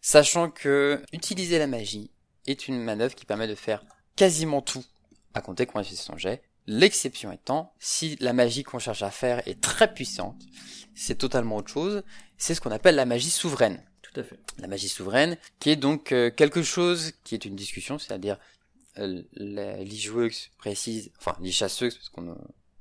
[0.01, 2.09] sachant que utiliser la magie
[2.47, 4.83] est une manœuvre qui permet de faire quasiment tout
[5.35, 6.41] à compter qu'on réussisse son jet.
[6.65, 10.41] L'exception étant, si la magie qu'on cherche à faire est très puissante,
[10.95, 12.01] c'est totalement autre chose.
[12.39, 13.83] C'est ce qu'on appelle la magie souveraine.
[14.59, 18.37] La magie souveraine, qui est donc euh, quelque chose qui est une discussion, c'est-à-dire
[18.97, 22.35] euh, les joueurs précisent, enfin les chasseuses, parce qu'on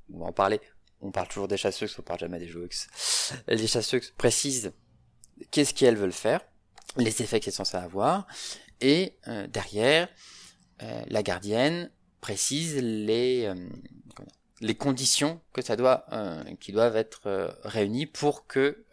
[0.09, 0.61] va en parler,
[1.01, 2.69] on parle toujours des chasseuses, on parle jamais des joueurs.
[3.47, 4.71] Les chasseuses précisent
[5.51, 6.41] qu'est-ce qu'elles veulent faire,
[6.97, 8.27] les effets qu'elles sont censées avoir,
[8.81, 10.07] et euh, derrière,
[10.79, 13.49] la gardienne précise les
[14.77, 15.39] conditions
[16.59, 18.85] qui doivent être réunies pour que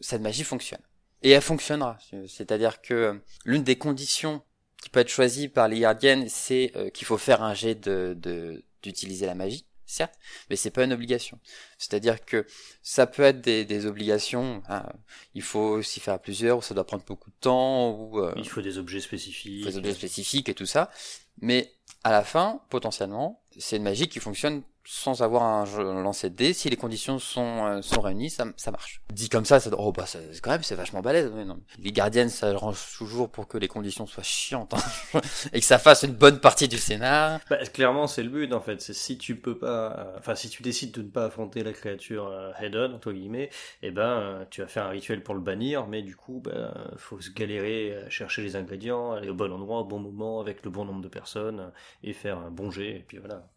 [0.00, 0.80] cette magie fonctionne.
[1.22, 1.98] Et elle fonctionnera.
[2.26, 4.42] C'est-à-dire que euh, l'une des conditions
[4.82, 8.62] qui peut être choisie par les gardiennes, c'est euh, qu'il faut faire un jet de
[8.82, 9.64] d'utiliser la magie.
[9.86, 10.14] certes,
[10.50, 11.38] mais c'est pas une obligation.
[11.78, 12.46] C'est-à-dire que
[12.82, 14.62] ça peut être des, des obligations.
[14.68, 14.84] hein,
[15.34, 18.32] il faut aussi faire à plusieurs, ou ça doit prendre beaucoup de temps, ou euh,
[18.36, 19.64] Il faut des objets spécifiques.
[19.64, 20.90] des objets spécifiques et tout ça.
[21.40, 26.02] Mais à la fin, potentiellement, c'est une magie qui fonctionne sans avoir un jeu- un
[26.02, 26.52] lancer de dés.
[26.52, 29.00] Si les conditions sont, euh, sont réunies, ça, ça marche.
[29.12, 31.30] Dit comme ça, ça oh bah ça- c'est quand même c'est vachement balèze.
[31.34, 31.60] Mais non.
[31.78, 35.20] Les gardiennes, ça arrange toujours pour que les conditions soient chiantes hein.
[35.52, 37.40] et que ça fasse une bonne partie du scénar.
[37.48, 38.80] Bah, clairement, c'est le but en fait.
[38.80, 41.72] C'est si tu peux pas, euh, enfin, si tu décides de ne pas affronter la
[41.72, 43.50] créature euh, head-on, entre guillemets,
[43.82, 46.74] eh ben, euh, tu vas faire un rituel pour le bannir, mais du coup, bah,
[46.96, 50.64] faut se galérer à chercher les ingrédients, aller au bon endroit, au bon moment, avec
[50.64, 51.70] le bon nombre de personnes,
[52.02, 53.48] et faire un bon jet, et puis voilà.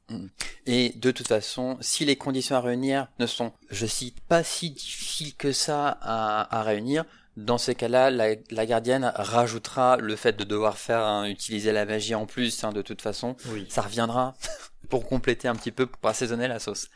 [0.68, 4.70] Et de toute façon, si les conditions à réunir ne sont, je cite, pas si
[4.72, 7.06] difficiles que ça à, à réunir,
[7.38, 11.86] dans ces cas-là, la, la gardienne rajoutera le fait de devoir faire hein, utiliser la
[11.86, 12.64] magie en plus.
[12.64, 13.66] hein, de toute façon, Oui.
[13.70, 14.36] ça reviendra
[14.90, 16.88] pour compléter un petit peu, pour assaisonner la sauce.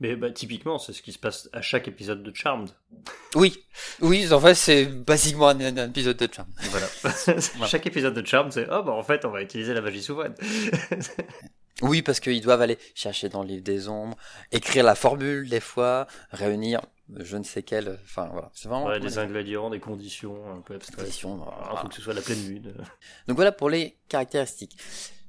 [0.00, 2.70] Mais bah, typiquement, c'est ce qui se passe à chaque épisode de Charmed.
[3.36, 3.64] Oui,
[4.00, 6.48] oui, en fait, c'est basiquement un, un épisode de Charm.
[6.70, 7.66] Voilà.
[7.68, 10.34] chaque épisode de Charmed, c'est oh bah en fait, on va utiliser la magie souveraine.
[11.82, 14.16] Oui, parce qu'ils doivent aller chercher dans le livre des ombres,
[14.52, 16.80] écrire la formule des fois, réunir
[17.16, 20.74] je ne sais quelle, enfin voilà, c'est vraiment Ouais, des ingrédients, des conditions un peu
[20.74, 20.98] abstraites.
[20.98, 21.80] Conditions, Il voilà.
[21.80, 22.74] faut que ce soit la pleine lune.
[23.28, 24.76] Donc voilà pour les caractéristiques.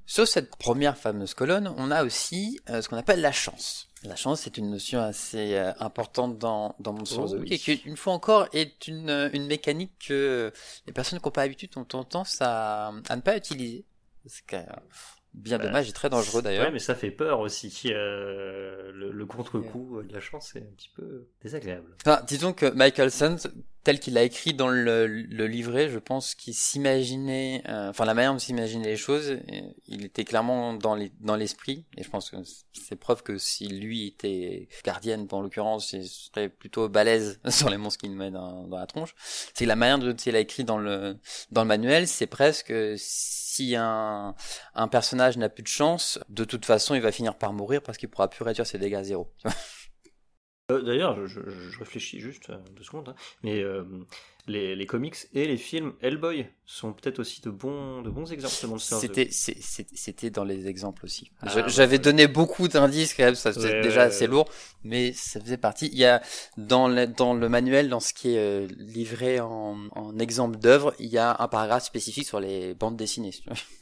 [0.06, 3.88] Sur cette première fameuse colonne, on a aussi euh, ce qu'on appelle la chance.
[4.04, 7.48] La chance, c'est une notion assez euh, importante dans, dans mon sens Oh, oui.
[7.54, 10.52] et qui, une fois encore, est une, euh, une mécanique que
[10.86, 13.86] les personnes qui n'ont pas l'habitude ont tendance à, à ne pas utiliser.
[14.26, 14.76] C'est quand même
[15.34, 16.66] bien Bah, dommage et très dangereux d'ailleurs.
[16.66, 17.72] Ouais, mais ça fait peur aussi.
[17.94, 21.96] Euh, le le contre-coup de la chance, c'est un petit peu désagréable.
[22.06, 23.40] Enfin, disons que Michael Sand,
[23.84, 28.14] tel qu'il a écrit dans le, le livret, je pense qu'il s'imaginait, euh, enfin la
[28.14, 29.38] manière de s'imaginer les choses,
[29.88, 32.38] il était clairement dans les- dans l'esprit, et je pense que
[32.74, 37.78] c'est preuve que si lui était gardienne, en l'occurrence, il serait plutôt balèze sur les
[37.78, 39.16] monstres qu'il met dans, dans la tronche.
[39.54, 41.18] C'est que la manière dont il a écrit dans le
[41.52, 44.36] dans le manuel, c'est presque si un
[44.76, 47.98] un personnage n'a plus de chance, de toute façon, il va finir par mourir parce
[47.98, 49.32] qu'il pourra plus réduire ses dégâts à zéro.
[50.72, 53.84] Euh, D'ailleurs, je, je- je réfléchis juste euh, deux secondes, hein, mais euh,
[54.48, 58.56] les, les comics et les films Hellboy sont peut-être aussi de bons, de bons exemples
[58.62, 59.00] de Monsters.
[59.00, 61.32] C'était c'était dans les exemples aussi.
[61.42, 62.00] Ah, J'avais ouais.
[62.00, 64.48] donné beaucoup d'indices quand même, ça Ouais, déjà ouais, assez lourd,
[64.84, 65.88] mais ça faisait partie.
[65.92, 66.22] Il y a
[66.58, 70.94] dans le, dans le manuel, dans ce qui est euh, livré en, en exemple d'œuvre,
[71.00, 73.34] il y a un paragraphe spécifique sur les bandes dessinées.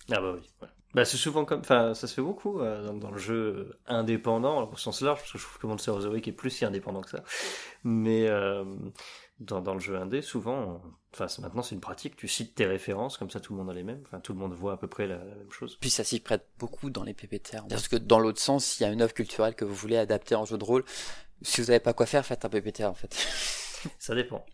[0.09, 0.41] Ah bah oui.
[0.59, 0.73] voilà.
[0.93, 4.57] Bah, c'est souvent comme, enfin, ça se fait beaucoup euh, dans, dans le jeu indépendant,
[4.57, 6.49] alors, au sens large, parce que je trouve que Monster of the Week est plus
[6.49, 7.23] si indépendant que ça.
[7.83, 8.63] Mais euh,
[9.39, 10.81] dans, dans le jeu indé, souvent,
[11.13, 13.73] enfin, maintenant c'est une pratique, tu cites tes références, comme ça tout le monde a
[13.73, 15.77] les mêmes, enfin, tout le monde voit à peu près la, la même chose.
[15.79, 17.67] Puis ça s'y prête beaucoup dans les PPTR.
[17.69, 20.35] Parce que dans l'autre sens, s'il y a une œuvre culturelle que vous voulez adapter
[20.35, 20.85] en jeu de rôle,
[21.41, 23.15] si vous n'avez pas quoi faire, faites un PPTR en fait.
[23.99, 24.45] Ça dépend.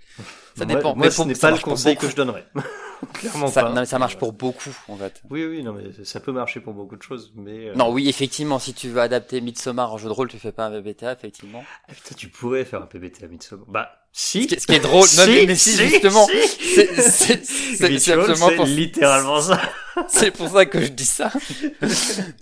[0.56, 2.46] Ça Moi- dépend, Moi, mais ce n'est pas le conseil que je donnerais.
[3.14, 3.70] Clairement Ça, pas.
[3.70, 5.22] non, mais ça marche pour beaucoup en fait.
[5.30, 7.70] Oui, oui, non, mais ça peut marcher pour beaucoup de choses, mais.
[7.70, 10.54] euh, Non, oui, effectivement, si tu veux adapter Midsommar en jeu de rôle, tu fais
[10.54, 11.64] pas un PPTA, effectivement.
[11.90, 13.66] ah, putain, tu pourrais faire un PBT à Midsommar.
[13.68, 14.48] Bah, Ce si.
[14.48, 16.48] qui, ce qui est drôle, non, mais, mais si, justement, si.
[16.76, 19.60] c'est c'est- c'est- c'est Ritual, absolument littéralement ça.
[20.08, 21.32] c'est pour ça que je dis ça.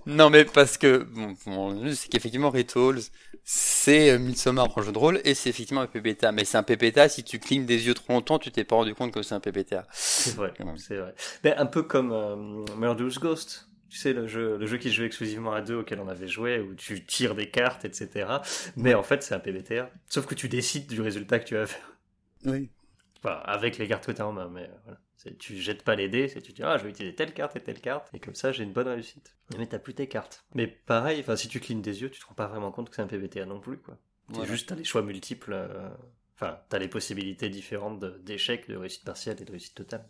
[0.05, 2.99] non, mais parce que, bon, bon, c'est qu'effectivement, Rituals,
[3.43, 6.31] c'est euh, Midsommar en jeu de rôle, et c'est effectivement un PPTA.
[6.31, 8.93] Mais c'est un PPTA, si tu clignes des yeux trop longtemps, tu t'es pas rendu
[8.93, 9.87] compte que c'est un PPTA.
[9.93, 11.15] C'est vrai, c'est vrai.
[11.43, 12.35] Mais un peu comme euh,
[12.77, 13.67] Murderous Ghost.
[13.91, 16.29] Tu sais, le jeu, le jeu qui se joue exclusivement à deux, auquel on avait
[16.29, 18.25] joué, où tu tires des cartes, etc.
[18.77, 19.87] Mais en fait, c'est un PBTR.
[20.07, 21.97] Sauf que tu décides du résultat que tu vas faire.
[22.45, 22.69] Oui.
[23.17, 24.99] Enfin, avec les cartes que tu as en main, mais euh, voilà.
[25.37, 27.59] Tu jettes pas les dés, c'est tu dis, ah, je vais utiliser telle carte et
[27.59, 29.35] telle carte, et comme ça, j'ai une bonne réussite.
[29.57, 30.45] Mais t'as plus tes cartes.
[30.55, 32.95] Mais pareil, enfin, si tu clignes des yeux, tu te rends pas vraiment compte que
[32.95, 33.97] c'est un PBTA non plus, quoi.
[34.29, 34.49] Voilà.
[34.49, 35.89] juste, t'as les choix multiples, euh,
[36.35, 40.05] enfin, t'as les possibilités différentes d'échecs, de réussite partielle et de réussite totale.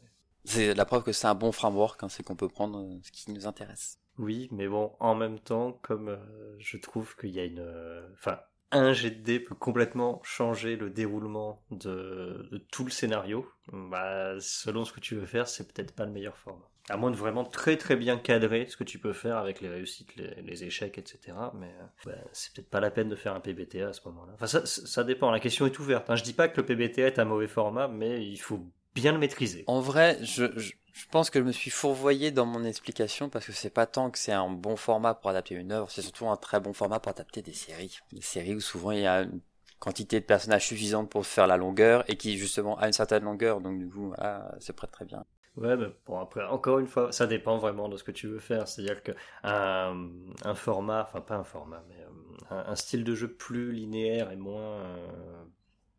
[0.45, 3.11] C'est la preuve que c'est un bon framework, hein, c'est qu'on peut prendre euh, ce
[3.11, 3.99] qui nous intéresse.
[4.17, 6.17] Oui, mais bon, en même temps, comme euh,
[6.59, 7.59] je trouve qu'il y a une...
[7.59, 8.39] euh, Enfin,
[8.71, 13.45] un jet de dés peut complètement changer le déroulement de, de tout le scénario.
[13.71, 16.65] Bah, selon ce que tu veux faire, c'est peut-être pas le meilleur format.
[16.89, 19.69] À moins de vraiment très très bien cadrer ce que tu peux faire avec les
[19.69, 21.19] réussites, les, échecs, etc.
[21.53, 24.33] Mais euh, bah, c'est peut-être pas la peine de faire un PBTA à ce moment-là.
[24.33, 26.09] Enfin, ça, ça dépend, la question est ouverte.
[26.09, 26.15] hein.
[26.15, 28.65] Je dis pas que le PBTA est un mauvais format, mais il faut
[28.95, 29.63] bien le maîtriser.
[29.67, 33.45] En vrai, je, je, je pense que je me suis fourvoyé dans mon explication parce
[33.45, 36.27] que c'est pas tant que c'est un bon format pour adapter une œuvre, c'est surtout
[36.27, 37.99] un très bon format pour adapter des séries.
[38.11, 39.41] Des séries où souvent il y a une
[39.79, 43.61] quantité de personnages suffisante pour faire la longueur et qui justement a une certaine longueur,
[43.61, 45.25] donc du coup, voilà, c'est prête très bien.
[45.57, 48.39] Ouais, mais bon, après, encore une fois, ça dépend vraiment de ce que tu veux
[48.39, 48.67] faire.
[48.67, 49.11] C'est-à-dire que
[49.43, 50.09] un,
[50.45, 51.95] un format, enfin pas un format, mais
[52.51, 55.43] euh, un, style de jeu plus linéaire et moins euh,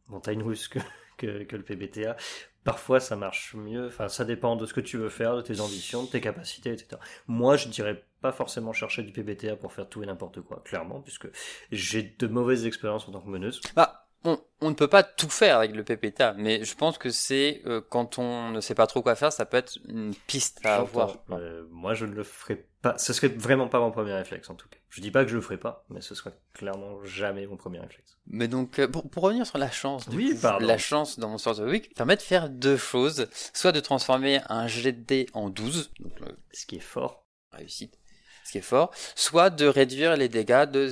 [0.09, 0.79] montagne russe que,
[1.19, 2.17] que, le PBTA.
[2.65, 3.87] Parfois, ça marche mieux.
[3.89, 6.71] Enfin, ça dépend de ce que tu veux faire, de tes ambitions, de tes capacités,
[6.71, 7.01] etc.
[7.27, 11.01] Moi, je dirais pas forcément chercher du PBTA pour faire tout et n'importe quoi, clairement,
[11.01, 11.29] puisque
[11.73, 13.61] j'ai de mauvaises expériences en tant que meneuse.
[13.75, 17.11] Bah, on, on, ne peut pas tout faire avec le PPTA, mais je pense que
[17.11, 20.65] c'est euh, quand on ne sait pas trop quoi faire, ça peut être une piste
[20.65, 21.17] à avoir.
[21.31, 22.97] Euh, moi, je ne le ferai pas.
[22.99, 24.79] Ce serait vraiment pas mon premier réflexe, en tout cas.
[24.91, 27.81] Je dis pas que je le ferai pas, mais ce serait clairement jamais mon premier
[27.81, 28.19] réflexe.
[28.27, 31.59] Mais donc, euh, pour, pour revenir sur la chance, oui, la chance dans mon sort
[31.59, 33.29] of the Week permet de faire deux choses.
[33.53, 36.13] Soit de transformer un jet de dés en 12, donc,
[36.53, 37.27] ce qui est fort.
[37.53, 37.99] Réussite.
[38.45, 38.93] Ce qui est fort.
[39.15, 40.91] Soit de réduire les dégâts de,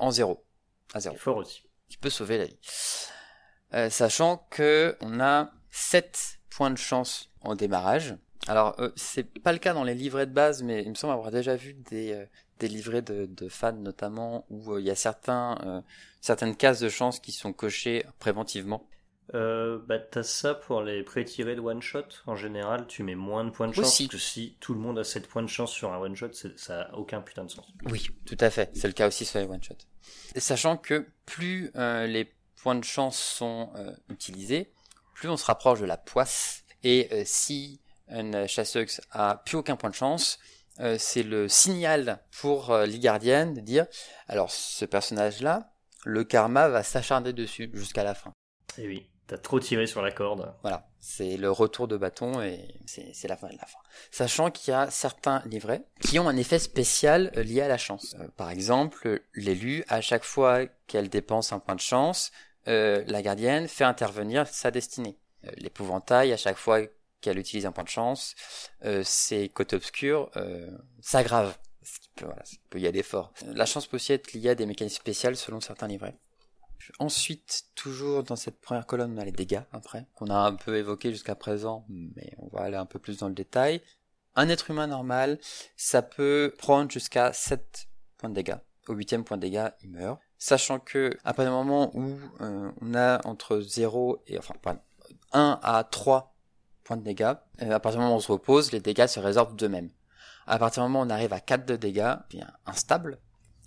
[0.00, 0.44] en 0.
[0.92, 1.16] À 0.
[1.16, 2.58] Fort aussi qui peut sauver la vie.
[3.74, 8.16] Euh, sachant que on a 7 points de chance en démarrage.
[8.48, 11.12] Alors euh, c'est pas le cas dans les livrets de base, mais il me semble
[11.12, 15.82] avoir déjà vu des, euh, livrets de, de, fans notamment où il y a certains
[16.20, 18.86] certaines cases de chance qui sont cochées préventivement.
[19.34, 22.04] Euh, bah t'as ça pour les pré-tirés de one shot.
[22.26, 23.98] En général, tu mets moins de points de chance.
[23.98, 26.30] Parce que si tout le monde a 7 points de chance sur un one shot,
[26.56, 27.66] ça a aucun putain de sens.
[27.84, 28.70] Oui, tout à fait.
[28.74, 29.76] C'est le cas aussi sur les one shot.
[30.36, 34.72] sachant que plus euh, les points de chance sont euh, utilisés,
[35.14, 36.64] plus on se rapproche de la poisse.
[36.82, 40.38] Et euh, si une chasseuse a plus aucun point de chance,
[40.98, 43.86] c'est le signal pour l'Igardienne de dire
[44.28, 45.74] alors ce personnage-là,
[46.04, 48.32] le karma va s'acharner dessus jusqu'à la fin.
[48.78, 49.09] Et eh oui.
[49.30, 50.52] T'as trop tiré sur la corde.
[50.62, 53.78] Voilà, c'est le retour de bâton et c'est la fin de la fin.
[54.10, 57.78] Sachant qu'il y a certains livrets qui ont un effet spécial euh, lié à la
[57.78, 58.16] chance.
[58.18, 62.32] Euh, par exemple, l'élu, à chaque fois qu'elle dépense un point de chance,
[62.66, 65.16] euh, la gardienne fait intervenir sa destinée.
[65.58, 66.80] L'épouvantail, à chaque fois
[67.20, 68.34] qu'elle utilise un point de chance,
[69.04, 70.28] ses côtés obscurs
[71.00, 71.54] s'aggravent.
[72.20, 73.32] Voilà, peut y aller fort.
[73.46, 76.16] La chance peut aussi être liée à des mécanismes spéciaux selon certains livrets.
[76.98, 80.76] Ensuite, toujours dans cette première colonne, on a les dégâts, après, qu'on a un peu
[80.76, 83.82] évoqué jusqu'à présent, mais on va aller un peu plus dans le détail.
[84.36, 85.38] Un être humain normal,
[85.76, 88.58] ça peut prendre jusqu'à 7 points de dégâts.
[88.88, 90.20] Au huitième point de dégâts, il meurt.
[90.38, 94.54] Sachant que, après le moment où euh, on a entre 0 et, enfin,
[95.32, 96.34] 1 à 3
[96.84, 99.20] points de dégâts, euh, à partir du moment où on se repose, les dégâts se
[99.20, 99.90] résorbent d'eux-mêmes.
[100.46, 103.18] À partir du moment où on arrive à 4 de dégâts, bien instable,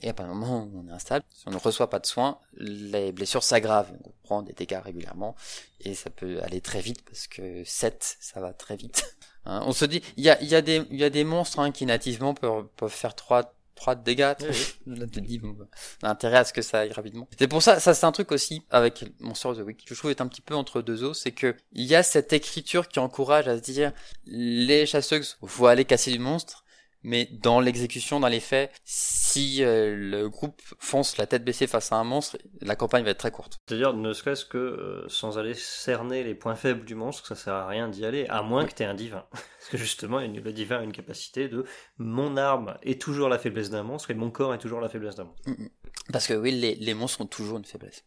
[0.03, 2.05] et à partir du moment où on est instable, si on ne reçoit pas de
[2.05, 3.91] soins, les blessures s'aggravent.
[4.03, 5.35] On prend des dégâts régulièrement
[5.79, 9.15] et ça peut aller très vite parce que 7, ça va très vite.
[9.45, 11.73] Hein, on se dit, il y a, y, a des, y a des monstres hein,
[11.73, 14.35] qui nativement peuvent, peuvent faire 3, 3 dégâts.
[14.87, 15.57] Là, te dis, bon,
[16.01, 17.27] on a intérêt à ce que ça aille rapidement.
[17.37, 20.11] C'est pour ça, ça c'est un truc aussi avec Monster of the Week, je trouve
[20.11, 22.99] est un petit peu entre deux os, c'est que il y a cette écriture qui
[22.99, 23.91] encourage à se dire,
[24.25, 26.62] les chasseuses, faut aller casser du monstre,
[27.03, 31.91] mais dans l'exécution, dans les faits, si euh, le groupe fonce la tête baissée face
[31.91, 33.59] à un monstre, la campagne va être très courte.
[33.67, 37.53] C'est-à-dire, ne serait-ce que euh, sans aller cerner les points faibles du monstre, ça sert
[37.53, 39.25] à rien d'y aller, à moins que tu aies un divin.
[39.31, 41.65] Parce que justement, le divin a une capacité de
[41.97, 45.15] mon arme est toujours la faiblesse d'un monstre et mon corps est toujours la faiblesse
[45.15, 45.49] d'un monstre.
[45.49, 45.69] Mm, mm.
[46.11, 48.03] Parce que oui, les, les monstres ont toujours une faiblesse.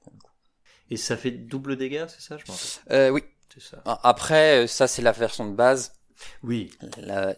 [0.90, 2.44] Et ça fait double dégâts, c'est ça, je
[2.92, 3.22] euh, Oui.
[3.58, 3.82] Ça.
[3.86, 5.94] Après, ça c'est la version de base.
[6.42, 6.70] Oui.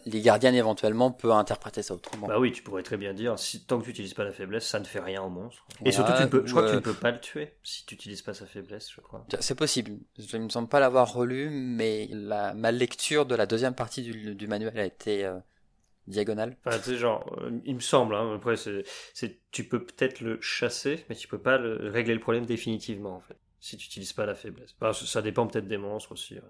[0.05, 2.27] les gardiens éventuellement peuvent interpréter ça autrement.
[2.27, 4.67] Bah oui, tu pourrais très bien dire, si, tant que tu n'utilises pas la faiblesse,
[4.67, 5.65] ça ne fait rien au monstre.
[5.85, 7.95] Et surtout, tu peux, je crois que tu ne peux pas le tuer si tu
[7.95, 9.25] n'utilises pas sa faiblesse, je crois.
[9.39, 9.91] C'est possible.
[10.17, 14.01] Je ne me semble pas l'avoir relu, mais la, ma lecture de la deuxième partie
[14.01, 15.37] du, manuel a été euh,
[16.07, 16.57] diagonale.
[16.65, 18.83] Enfin, tu sais, genre, euh, il me semble, hein, après, c'est,
[19.51, 23.21] tu peux peut-être le chasser, mais tu peux pas le, régler le problème définitivement, en
[23.21, 24.75] fait si tu n'utilises pas la faiblesse.
[24.93, 26.41] ça dépend peut-être des monstres aussi, je,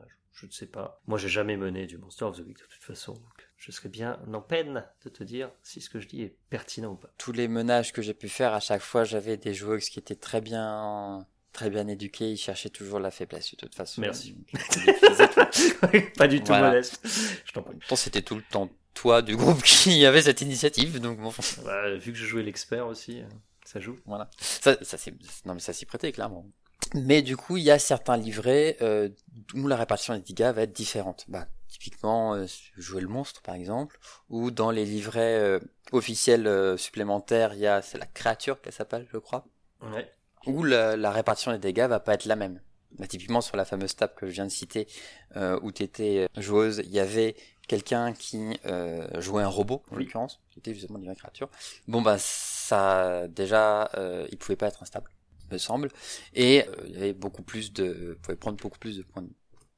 [0.46, 1.02] ne sais pas.
[1.08, 3.90] Moi, j'ai jamais mené du Monster of the Week de toute façon, donc je serais
[3.90, 7.12] bien en peine de te dire si ce que je dis est pertinent ou pas.
[7.18, 10.16] Tous les menages que j'ai pu faire, à chaque fois, j'avais des joueuses qui étaient
[10.16, 14.02] très bien très bien éduqués, ils cherchaient toujours la faiblesse de toute façon.
[14.02, 14.36] Merci.
[16.18, 17.02] pas du tout modeste.
[17.44, 17.78] Je t'en prie.
[17.96, 21.34] C'était tout le temps toi du groupe qui avait cette initiative, donc bon.
[21.66, 23.26] Bah, vu que je jouais l'expert aussi, euh,
[23.66, 23.98] ça joue.
[24.06, 24.30] Voilà.
[24.40, 24.98] Ça, ça
[25.46, 26.46] non mais ça s'y prêtait clairement.
[26.94, 29.10] Mais du coup, il y a certains livrets euh,
[29.54, 31.26] où la répartition des dégâts va être différente.
[31.28, 32.46] Bah, typiquement, euh,
[32.78, 35.60] jouer le monstre, par exemple, ou dans les livrets euh,
[35.92, 39.46] officiels euh, supplémentaires, il y a c'est la créature qu'elle s'appelle, je crois.
[39.82, 40.12] Ouais.
[40.46, 42.60] Où la, la, répartition des dégâts va pas être la même.
[42.98, 44.88] Bah, typiquement sur la fameuse table que je viens de citer,
[45.62, 47.36] où tu étais joueuse, il y avait
[47.68, 48.58] quelqu'un qui
[49.20, 51.50] jouait un robot, en l'occurrence, qui était justement une créature.
[51.88, 53.92] Bon bah ça déjà,
[54.32, 55.12] il pouvait pas être instable
[55.52, 55.90] me semble,
[56.34, 59.22] et euh, il y avait beaucoup plus de, vous pouvez prendre beaucoup plus de points
[59.24, 59.30] de,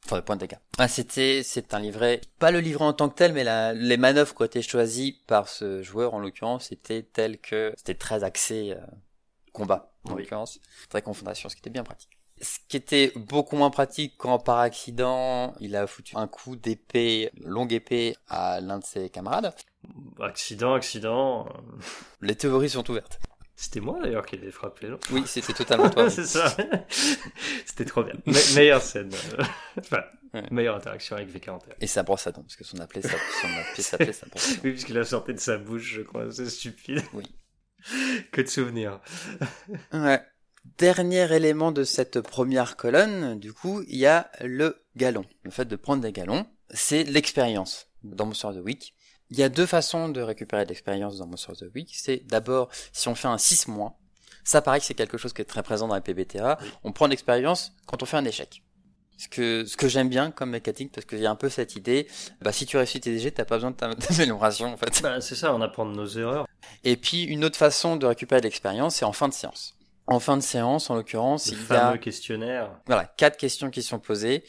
[0.05, 0.57] enfin de points de dégâts.
[0.77, 3.97] Ah, c'était, c'est un livret, pas le livret en tant que tel, mais la, les
[3.97, 8.23] manœuvres qui ont été choisies par ce joueur en l'occurrence, c'était tel que c'était très
[8.23, 8.81] axé euh,
[9.53, 10.23] combat, en Oui.
[10.23, 10.59] l'occurrence.
[10.89, 12.17] Très confrontation, ce qui était bien pratique.
[12.43, 17.29] Ce qui était beaucoup moins pratique quand par accident, il a foutu un coup d'épée,
[17.35, 19.53] longue épée, à l'un de ses camarades.
[20.19, 21.45] Accident, accident.
[21.47, 21.51] euh,
[22.21, 23.19] Les théories sont ouvertes.
[23.63, 24.99] C'était moi d'ailleurs qui l'ai frappé, non?
[25.11, 26.09] Oui, c'était totalement toi.
[26.09, 26.55] C'est ça.
[27.65, 28.15] C'était trop bien.
[28.25, 29.11] Me- meilleure scène.
[29.37, 29.43] euh,
[29.79, 30.01] enfin,
[30.33, 30.43] Ouais.
[30.49, 31.59] meilleure interaction avec V41.
[31.81, 34.51] Et sa brosse à dents, parce que son appelé, sa- son appelé s'appelait sa brosse.
[34.63, 36.31] Oui, puisqu'il a sorti de sa bouche, je crois.
[36.31, 37.01] C'est stupide.
[37.13, 37.25] Oui.
[38.31, 38.99] Que de souvenirs.
[39.93, 40.21] Ouais.
[40.77, 45.25] Dernier élément de cette première colonne, du coup, il y a le galon.
[45.43, 48.95] Le fait de prendre des galons, c'est l'expérience dans Monster of the Week.
[49.31, 51.89] Il y a deux façons de récupérer de l'expérience dans Monster of the Week.
[51.93, 53.97] C'est d'abord, si on fait un 6 mois,
[54.43, 56.67] ça paraît que c'est quelque chose qui est très présent dans la PBTA, Oui.
[56.83, 58.61] on prend de l'expérience quand on fait un échec.
[59.17, 61.75] Ce que, ce que j'aime bien comme mécanique, parce qu'il y a un peu cette
[61.75, 62.07] idée,
[62.41, 64.99] bah, si tu réussis tes DG, t'as pas besoin de ta- d'amélioration, en fait.
[65.03, 66.47] Bah, c'est ça, on apprend de nos erreurs.
[66.83, 69.75] Et puis, une autre façon de récupérer de l'expérience, c'est en fin de séance.
[70.07, 72.71] En fin de séance, en l'occurrence, il y fameux a questionnaire.
[72.87, 74.43] voilà, quatre questions qui sont posées.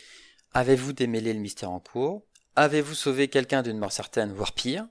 [0.55, 2.23] Avez-vous démêlé le mystère en cours?
[2.55, 4.87] Avez-vous sauvé quelqu'un d'une mort certaine, voire pire?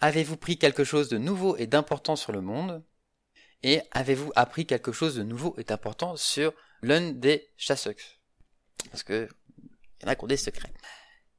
[0.00, 2.84] Avez-vous pris quelque chose de nouveau et d'important sur le monde?
[3.62, 7.94] Et avez-vous appris quelque chose de nouveau et d'important sur l'un des chasseurs
[8.90, 9.28] Parce que
[10.00, 10.72] il y en a qui ont des secrets.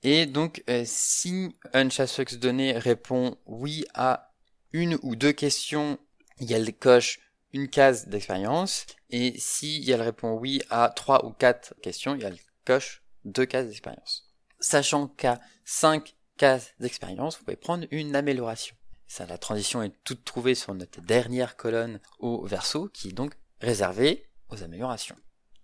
[0.03, 4.33] Et donc, euh, si un chasseur donné répond oui à
[4.71, 5.99] une ou deux questions,
[6.39, 7.19] il y a le coche
[7.53, 8.85] une case d'expérience.
[9.09, 13.03] Et si elle répond oui à trois ou quatre questions, il y a le coche
[13.25, 14.30] deux cases d'expérience.
[14.61, 18.75] Sachant qu'à cinq cases d'expérience, vous pouvez prendre une amélioration.
[19.19, 24.29] La transition est toute trouvée sur notre dernière colonne au verso, qui est donc réservée
[24.49, 25.17] aux améliorations.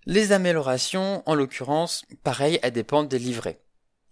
[0.05, 3.61] Les améliorations, en l'occurrence, pareil, elles dépendent des livrets.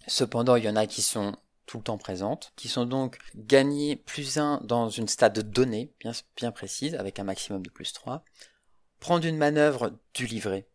[0.08, 3.96] Cependant, il y en a qui sont tout le temps présentes, qui sont donc gagnées
[3.96, 8.24] plus 1 dans une stade donnée, bien, bien précise, avec un maximum de plus 3,
[9.00, 10.68] prendre une manœuvre du livret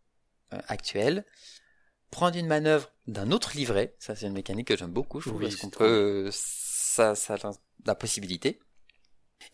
[0.52, 1.24] euh, actuel,
[2.10, 5.40] prendre une manœuvre d'un autre livret, ça c'est une mécanique que j'aime beaucoup, je trouve,
[5.40, 7.52] Oui, parce qu'on peut, euh, ça, ça a
[7.86, 8.60] la possibilité,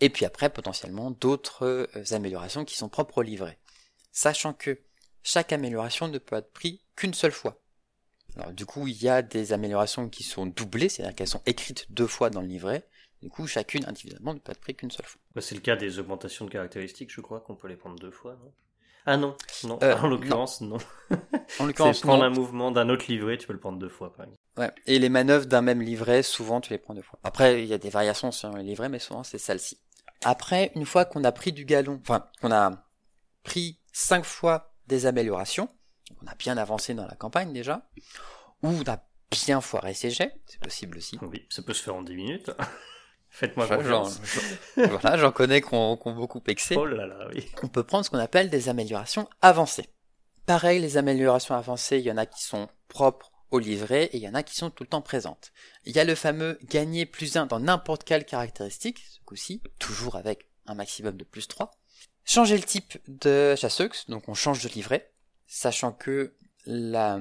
[0.00, 3.58] et puis après, potentiellement, d'autres euh, améliorations qui sont propres au livret.
[4.12, 4.80] Sachant que
[5.22, 7.60] chaque amélioration ne peut être prise qu'une seule fois.
[8.36, 11.86] Alors du coup, il y a des améliorations qui sont doublées, c'est-à-dire qu'elles sont écrites
[11.90, 12.86] deux fois dans le livret.
[13.22, 15.20] Du coup, chacune individuellement ne peut être prise qu'une seule fois.
[15.34, 18.10] Bah, c'est le cas des augmentations de caractéristiques, je crois qu'on peut les prendre deux
[18.10, 18.52] fois, non?
[19.06, 19.78] Ah non, non.
[19.82, 20.76] Euh, en l'occurrence, non.
[20.76, 22.24] En C'est l'occurrence, prendre non.
[22.24, 24.40] un mouvement d'un autre livret, tu peux le prendre deux fois, par exemple.
[24.56, 24.72] Ouais.
[24.86, 27.18] Et les manœuvres d'un même livret, souvent tu les prends deux fois.
[27.22, 29.78] Après, il y a des variations sur les livrets, mais souvent c'est celle-ci.
[30.24, 32.84] Après, une fois qu'on a pris du galon, enfin, qu'on a
[33.44, 35.68] pris cinq fois des améliorations,
[36.22, 37.88] on a bien avancé dans la campagne déjà,
[38.62, 38.98] ou on a
[39.30, 41.18] bien foiré ses jets, c'est possible aussi.
[41.22, 42.50] Oui, ça peut se faire en 10 minutes.
[43.36, 44.18] Faites-moi confiance.
[44.76, 46.74] voilà, j'en connais qui ont beaucoup pexé.
[46.74, 47.46] Oh là là, oui.
[47.62, 49.90] on peut prendre ce qu'on appelle des améliorations avancées.
[50.46, 54.22] Pareil, les améliorations avancées, il y en a qui sont propres au livret et il
[54.22, 55.52] y en a qui sont tout le temps présentes.
[55.84, 60.16] Il y a le fameux gagner plus 1 dans n'importe quelle caractéristique, ce coup-ci, toujours
[60.16, 61.72] avec un maximum de plus 3.
[62.24, 65.12] Changer le type de chasseuse, donc on change de livret,
[65.46, 66.32] sachant que
[66.64, 67.20] la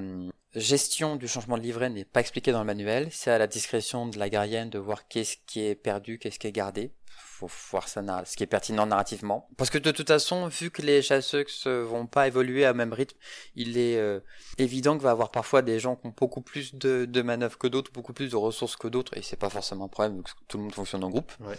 [0.56, 4.08] gestion du changement de livret n'est pas expliquée dans le manuel, c'est à la discrétion
[4.08, 6.92] de la gardienne de voir qu'est-ce qui est perdu, qu'est-ce qui est gardé
[7.36, 9.50] faut voir ça, ce qui est pertinent narrativement.
[9.58, 12.94] Parce que de toute façon, vu que les chasseuses euh, vont pas évoluer à même
[12.94, 13.18] rythme,
[13.56, 14.22] il est euh,
[14.58, 17.58] évident qu'il va y avoir parfois des gens qui ont beaucoup plus de, de manœuvres
[17.58, 20.24] que d'autres, beaucoup plus de ressources que d'autres, et c'est pas forcément un problème, vu
[20.24, 21.32] que tout le monde fonctionne en groupe.
[21.42, 21.58] Ouais.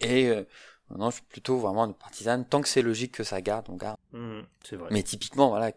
[0.00, 0.44] Et euh,
[0.90, 2.44] non, je suis plutôt vraiment une partisane.
[2.46, 3.96] Tant que c'est logique que ça garde, on garde.
[4.12, 4.88] Mhm, c'est vrai.
[4.90, 5.72] Mais typiquement, voilà,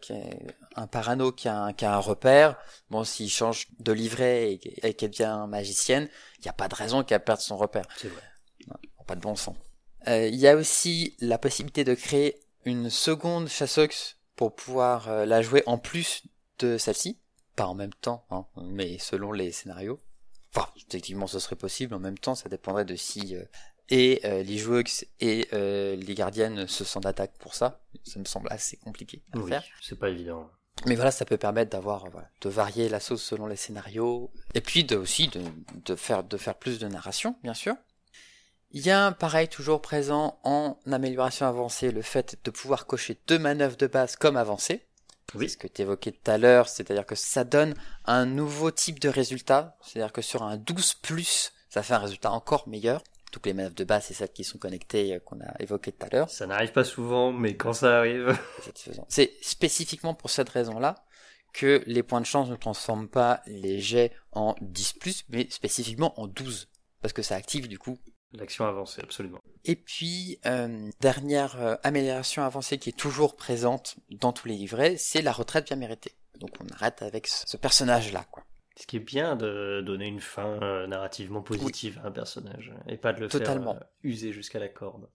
[0.76, 2.58] un parano qui a un, qui a un repère,
[2.89, 6.76] bon, s'il change de livret et, et qu'elle devient magicienne, il n'y a pas de
[6.76, 8.22] raison qu'elle perde son repère C'est vrai.
[9.08, 9.56] pas de bon sens.
[10.08, 15.26] Euh, Il y a aussi la possibilité de créer une seconde chasseuse pour pouvoir euh,
[15.26, 16.24] la jouer en plus
[16.60, 17.18] de celle-ci.
[17.56, 19.99] Pas en même temps, hein, mais selon les scénarios.
[20.53, 23.43] Enfin, techniquement ce serait possible, en même temps ça dépendrait de si euh,
[23.89, 27.81] et euh, les joueuses et euh, les gardiennes se sentent d'attaque pour ça.
[28.03, 29.63] Ça me semble assez compliqué à Oui, faire.
[29.81, 30.49] c'est pas évident.
[30.86, 34.31] Mais voilà, ça peut permettre d'avoir, euh, voilà, de varier la sauce selon les scénarios,
[34.53, 35.41] et puis de, aussi de,
[35.86, 37.75] de faire, de faire plus de narration, bien sûr.
[38.71, 43.39] Il y a, pareil, toujours présent en amélioration avancée, le fait de pouvoir cocher deux
[43.39, 44.86] manœuvres de base comme avancées.
[45.33, 45.49] Oui.
[45.49, 47.73] Ce que tu évoquais tout à l'heure, c'est-à-dire que ça donne
[48.05, 52.67] un nouveau type de résultat, c'est-à-dire que sur un 12+, ça fait un résultat encore
[52.67, 53.01] meilleur.
[53.36, 56.05] Toutes les manœuvres de base, c'est celles qui sont connectées, euh, qu'on a évoquées tout
[56.05, 56.29] à l'heure.
[56.29, 58.33] Ça n'arrive pas souvent, mais quand ça arrive.
[59.09, 61.03] C'est spécifiquement pour cette raison-là
[61.51, 66.27] que les points de chance ne transforment pas les jets en 10+, mais spécifiquement en
[66.27, 66.69] 12.
[67.01, 67.97] Parce que ça active du coup
[68.31, 69.41] L'action avancée, absolument.
[69.65, 74.95] Et puis, euh, dernière euh, amélioration avancée qui est toujours présente dans tous les livrets,
[74.95, 76.13] c'est la retraite bien méritée.
[76.39, 78.45] Donc on arrête avec ce, ce personnage-là, quoi.
[78.78, 82.97] Ce qui est bien de donner une fin euh, narrativement positive à un personnage et
[82.97, 83.73] pas de le Totalement.
[83.73, 85.09] faire euh, user jusqu'à la corde.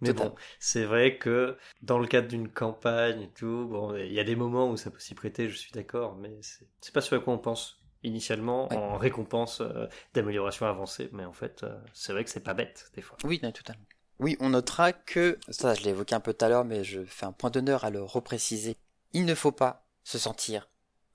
[0.00, 0.34] Mais Totalement.
[0.34, 4.24] bon, c'est vrai que dans le cadre d'une campagne et tout, bon, il y a
[4.24, 6.38] des moments où ça peut s'y prêter, je suis d'accord, mais
[6.80, 8.76] c'est pas ce à quoi on pense initialement Ouais.
[8.76, 13.02] en récompense euh, d'amélioration avancée, mais en fait, c'est vrai que c'est pas bête des
[13.02, 13.16] fois.
[13.24, 13.84] Oui, non, totalement.
[14.20, 17.04] Oui, on notera que, ça je l'ai évoqué un peu tout à l'heure, mais je
[17.04, 18.76] fais un point d'honneur à le repréciser,
[19.12, 20.68] il ne faut pas se sentir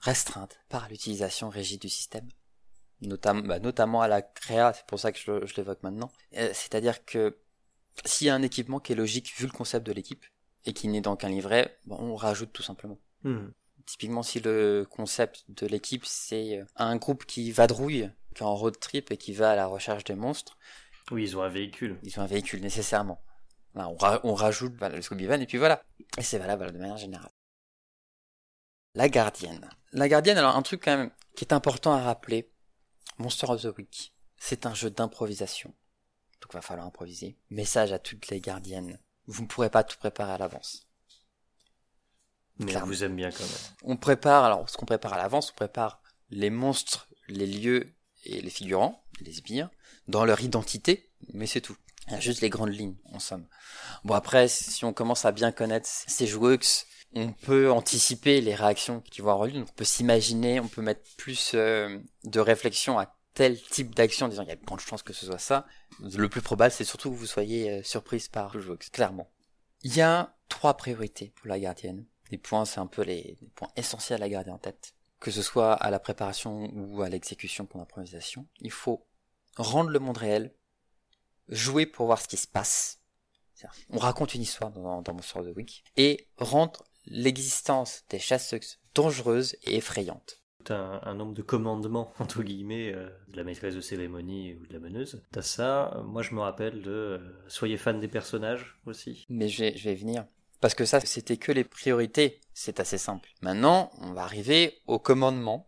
[0.03, 2.27] restreinte par l'utilisation rigide du système.
[3.01, 6.11] Notamment, bah, notamment à la créa, c'est pour ça que je, l'évoque maintenant.
[6.37, 7.37] Euh, C'est-à-dire que
[8.05, 10.25] s'il y a un équipement qui est logique vu le concept de l'équipe,
[10.65, 12.97] et qui n'est dans qu'un livret, bon, on rajoute tout simplement.
[13.23, 13.47] Hmm.
[13.85, 18.55] Typiquement, si le concept de l'équipe, c'est euh, un groupe qui vadrouille, qui est en
[18.55, 20.57] road trip et qui va à la recherche des monstres,
[21.11, 21.99] Oui, ils ont un véhicule.
[22.03, 23.21] ils ont un véhicule nécessairement.
[23.75, 25.83] Là, on, ra- on rajoute le Scooby Van et puis voilà.
[26.17, 27.31] Et c'est valable de manière générale.
[28.95, 29.69] La gardienne.
[29.91, 32.51] La gardienne, alors un truc quand même qui est important à rappeler.
[33.17, 35.69] Monster of the Week, c'est un jeu d'improvisation.
[36.41, 37.37] Donc il va falloir improviser.
[37.49, 38.99] Message à toutes les gardiennes.
[39.27, 40.87] Vous ne pourrez pas tout préparer à l'avance.
[42.59, 42.87] Mais Clairement.
[42.87, 43.51] vous aime bien quand même.
[43.83, 48.41] On prépare, alors ce qu'on prépare à l'avance, on prépare les monstres, les lieux et
[48.41, 49.69] les figurants, les sbires,
[50.07, 51.77] dans leur identité, mais c'est tout.
[52.07, 53.47] Il y a juste les grandes lignes, en somme.
[54.03, 56.59] Bon après, si on commence à bien connaître ces joueurs,
[57.15, 61.01] on peut anticiper les réactions qui vont avoir lieu, on peut s'imaginer, on peut mettre
[61.17, 64.79] plus euh, de réflexion à tel type d'action en disant il y a de grandes
[64.79, 65.65] chances que ce soit ça.
[65.99, 69.29] Le plus probable, c'est surtout que vous soyez euh, surprise par le joueur, clairement.
[69.83, 72.05] Il y a trois priorités pour la gardienne.
[72.31, 74.95] Les points, c'est un peu les, points essentiels à garder en tête.
[75.19, 78.47] Que ce soit à la préparation ou à l'exécution pour l'improvisation.
[78.59, 79.05] Il faut
[79.55, 80.53] rendre le monde réel,
[81.47, 82.99] jouer pour voir ce qui se passe.
[83.89, 85.83] On raconte une histoire dans, dans Monster of the Week.
[85.95, 90.39] Et rendre l'existence des chasseuses dangereuse et effrayante.
[90.63, 94.65] Tout un, un nombre de commandements, entre guillemets, euh, de la maîtresse de cérémonie ou
[94.67, 95.21] de la meneuse.
[95.31, 99.25] T'as ça, moi je me rappelle de euh, soyez fan des personnages aussi.
[99.29, 100.25] Mais je vais, je vais venir.
[100.61, 102.39] Parce que ça, c'était que les priorités.
[102.53, 103.27] C'est assez simple.
[103.41, 105.67] Maintenant, on va arriver au commandement,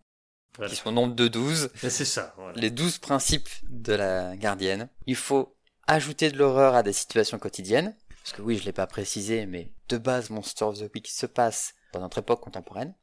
[0.56, 0.70] Voilà.
[0.70, 1.70] qui sont au nombre de 12.
[1.84, 2.54] Mais C'est ça, voilà.
[2.58, 4.88] les douze principes de la gardienne.
[5.06, 5.58] Il faut
[5.88, 7.94] ajouter de l'horreur à des situations quotidiennes.
[8.26, 11.28] Parce que oui, je l'ai pas précisé, mais de base, Monster of the Week se
[11.28, 12.96] passe dans notre époque contemporaine.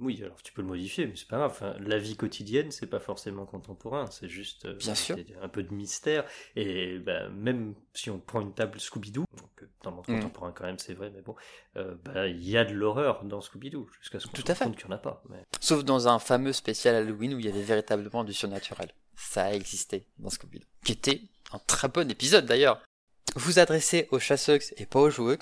[0.00, 1.52] Oui, alors tu peux le modifier, mais c'est pas grave.
[1.52, 5.16] Enfin, la vie quotidienne, c'est pas forcément contemporain, c'est juste euh, Bien sûr.
[5.40, 6.24] un peu de mystère.
[6.56, 9.22] Et bah, même si on prend une table Scooby-Doo,
[9.62, 10.16] euh, dans le monde Mhm.
[10.22, 11.36] contemporain quand même, c'est vrai, mais bon,
[11.76, 14.86] euh, bah, il y a de l'horreur dans Scooby-Doo, jusqu'à ce qu'on se compte qu'il
[14.88, 15.22] n'y en a pas.
[15.30, 15.44] Mais...
[15.60, 18.90] Sauf dans un fameux spécial Halloween où il y avait véritablement du surnaturel.
[19.14, 20.66] Ça a existé dans Scooby-Doo.
[20.84, 22.82] Qui était un très bon épisode d'ailleurs.
[23.36, 25.38] Vous adressez aux chasseurs et pas aux joueurs.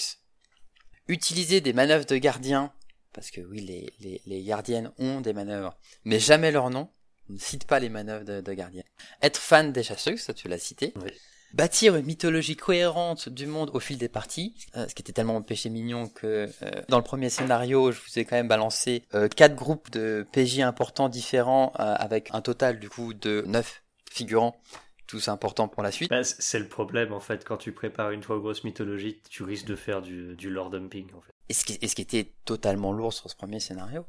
[1.09, 2.73] Utilisez des manœuvres de gardiens.
[3.13, 5.77] Parce que oui, les, les, les gardiennes ont des manœuvres.
[6.05, 6.91] Mais jamais leur nom.
[7.31, 8.85] On ne cite pas les manœuvres de, de gardiens.
[9.23, 10.93] Être fan des chasseurs, ça tu l'as cité.
[10.97, 11.11] Oui.
[11.55, 15.41] Bâtir une mythologie cohérente du monde au fil des parties, euh, ce qui était tellement
[15.43, 19.29] péché mignon que euh, dans le premier scénario, je vous ai quand même balancé euh,
[19.29, 24.61] quatre groupes de PJ importants différents avec un total du coup de neuf figurants,
[25.07, 26.11] tous importants pour la suite.
[26.11, 29.67] Bah, c'est le problème en fait, quand tu prépares une trop grosse mythologie, tu risques
[29.67, 31.33] de faire du, du lore dumping en fait.
[31.49, 34.05] Et ce, qui, et ce qui était totalement lourd sur ce premier scénario.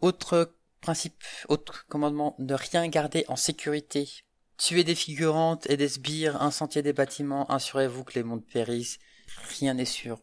[0.00, 4.08] Autre principe, autre commandement, ne rien garder en sécurité.
[4.56, 8.98] Tuez des figurantes et des sbires, incendiez des bâtiments, assurez-vous que les mondes périssent.
[9.58, 10.20] Rien n'est sûr.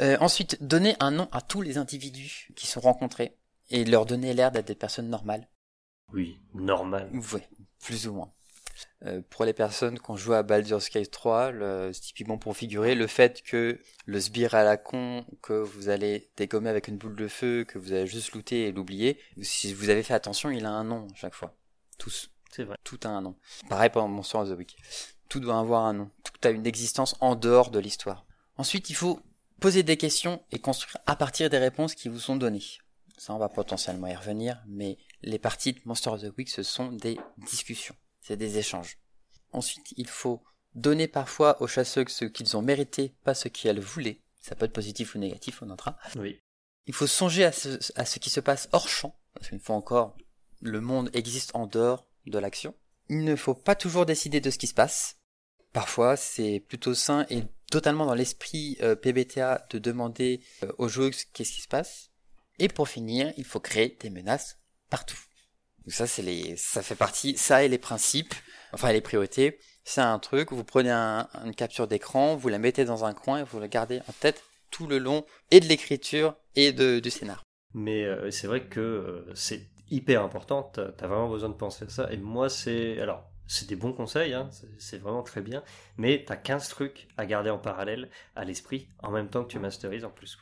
[0.00, 3.36] Euh, ensuite, donnez un nom à tous les individus qui sont rencontrés
[3.70, 5.48] et leur donner l'air d'être des personnes normales.
[6.12, 7.10] Oui, normal.
[7.32, 7.48] Ouais,
[7.80, 8.32] plus ou moins.
[9.04, 12.94] Euh, pour les personnes qui ont joué à Baldur's Gate 3, le, typiquement pour figurer
[12.94, 17.16] le fait que le sbire à la con que vous allez dégommer avec une boule
[17.16, 20.64] de feu, que vous allez juste looter et l'oublier, si vous avez fait attention, il
[20.66, 21.54] a un nom à chaque fois.
[21.98, 22.30] Tous.
[22.50, 22.76] C'est vrai.
[22.84, 23.36] Tout a un nom.
[23.68, 24.76] Pareil pour Monster of the Week.
[25.28, 26.10] Tout doit avoir un nom.
[26.22, 28.26] Tout a une existence en dehors de l'histoire.
[28.58, 29.20] Ensuite, il faut
[29.58, 32.62] poser des questions et construire à partir des réponses qui vous sont données.
[33.16, 36.62] Ça, on va potentiellement y revenir, mais les parties de Monster of the Week, ce
[36.62, 37.94] sont des discussions.
[38.22, 38.98] C'est des échanges.
[39.52, 40.42] Ensuite, il faut
[40.74, 44.20] donner parfois aux chasseurs ce qu'ils ont mérité, pas ce qu'elles voulaient.
[44.40, 45.98] Ça peut être positif ou négatif, on notera.
[46.16, 46.40] Oui.
[46.86, 49.76] Il faut songer à ce, à ce qui se passe hors champ, parce qu'une fois
[49.76, 50.16] encore,
[50.60, 52.74] le monde existe en dehors de l'action.
[53.08, 55.18] Il ne faut pas toujours décider de ce qui se passe.
[55.72, 61.10] Parfois, c'est plutôt sain et totalement dans l'esprit euh, PBTA de demander euh, aux joueurs
[61.32, 62.10] qu'est-ce qui se passe.
[62.58, 64.58] Et pour finir, il faut créer des menaces
[64.90, 65.18] partout.
[65.84, 68.34] Donc ça, c'est les, ça fait partie, ça et les principes,
[68.72, 69.58] enfin les priorités.
[69.84, 73.44] c'est un truc, vous prenez une capture d'écran, vous la mettez dans un coin et
[73.44, 77.42] vous la gardez en tête tout le long et de l'écriture et de, du scénar.
[77.74, 81.84] Mais euh, c'est vrai que euh, c'est hyper important, t'as as vraiment besoin de penser
[81.84, 82.12] à ça.
[82.12, 82.98] Et moi, c'est...
[83.00, 85.62] Alors, c'est des bons conseils, hein, c'est vraiment très bien,
[85.98, 89.58] mais t'as 15 trucs à garder en parallèle à l'esprit en même temps que tu
[89.58, 90.38] masterises en plus.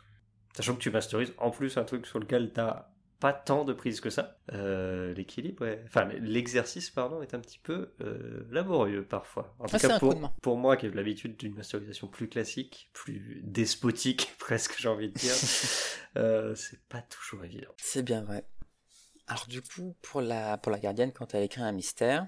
[0.55, 2.89] Sachant que tu masterises en plus un truc sur lequel t'as
[3.20, 4.38] pas tant de prise que ça.
[4.52, 9.54] Euh, l'équilibre, enfin l'exercice, pardon, est un petit peu euh, laborieux parfois.
[9.58, 13.42] En tout ah, cas, pour, pour, moi qui ai l'habitude d'une masterisation plus classique, plus
[13.44, 15.34] despotique presque, j'ai envie de dire,
[16.16, 17.70] euh, c'est pas toujours évident.
[17.76, 18.44] C'est bien vrai.
[19.28, 22.26] Alors du coup, pour la pour la gardienne, quand elle écrit un mystère,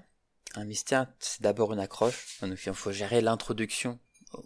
[0.55, 2.39] un mystère, c'est d'abord une accroche.
[2.41, 3.99] Donc il faut gérer l'introduction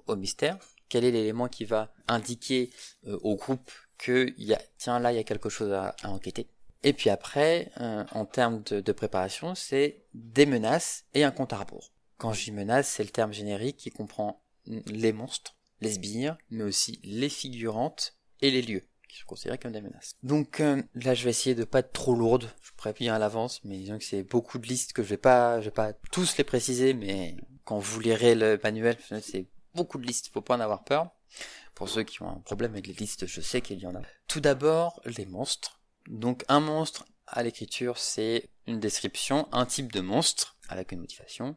[0.08, 0.58] au, mystère.
[0.90, 2.72] Quel est l'élément qui va indiquer
[3.06, 6.48] au groupe que y a, tiens là il y a quelque chose à, enquêter.
[6.84, 11.58] Et puis après, euh, en termes de, préparation, c'est des menaces et un compte à
[11.58, 11.92] rebours.
[12.18, 16.64] Quand je dis menace, c'est le terme générique qui comprend les monstres, les sbires, mais
[16.64, 20.16] aussi les figurantes et les lieux qui sont considérés comme des menaces.
[20.24, 22.50] Donc euh, là, je vais essayer de pas être trop lourde.
[22.62, 25.60] Je préviens à l'avance, mais disons que c'est beaucoup de listes que je vais pas,
[25.62, 30.06] je vais pas tous les préciser, mais quand vous lirez le manuel, c'est beaucoup de
[30.06, 30.30] listes.
[30.34, 31.10] Faut pas en avoir peur.
[31.78, 34.02] Pour ceux qui ont un problème avec les listes, je sais qu'il y en a.
[34.28, 35.80] Tout d'abord, les monstres.
[36.08, 41.56] Donc un monstre à l'écriture, c'est une description, un type de monstre avec une motivation,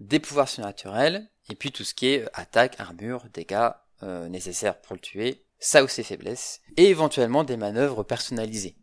[0.00, 3.70] des pouvoirs surnaturels, et puis tout ce qui est attaque, armure, dégâts
[4.02, 8.76] euh, nécessaires pour le tuer, ça ou ses faiblesses, et éventuellement des manœuvres personnalisées.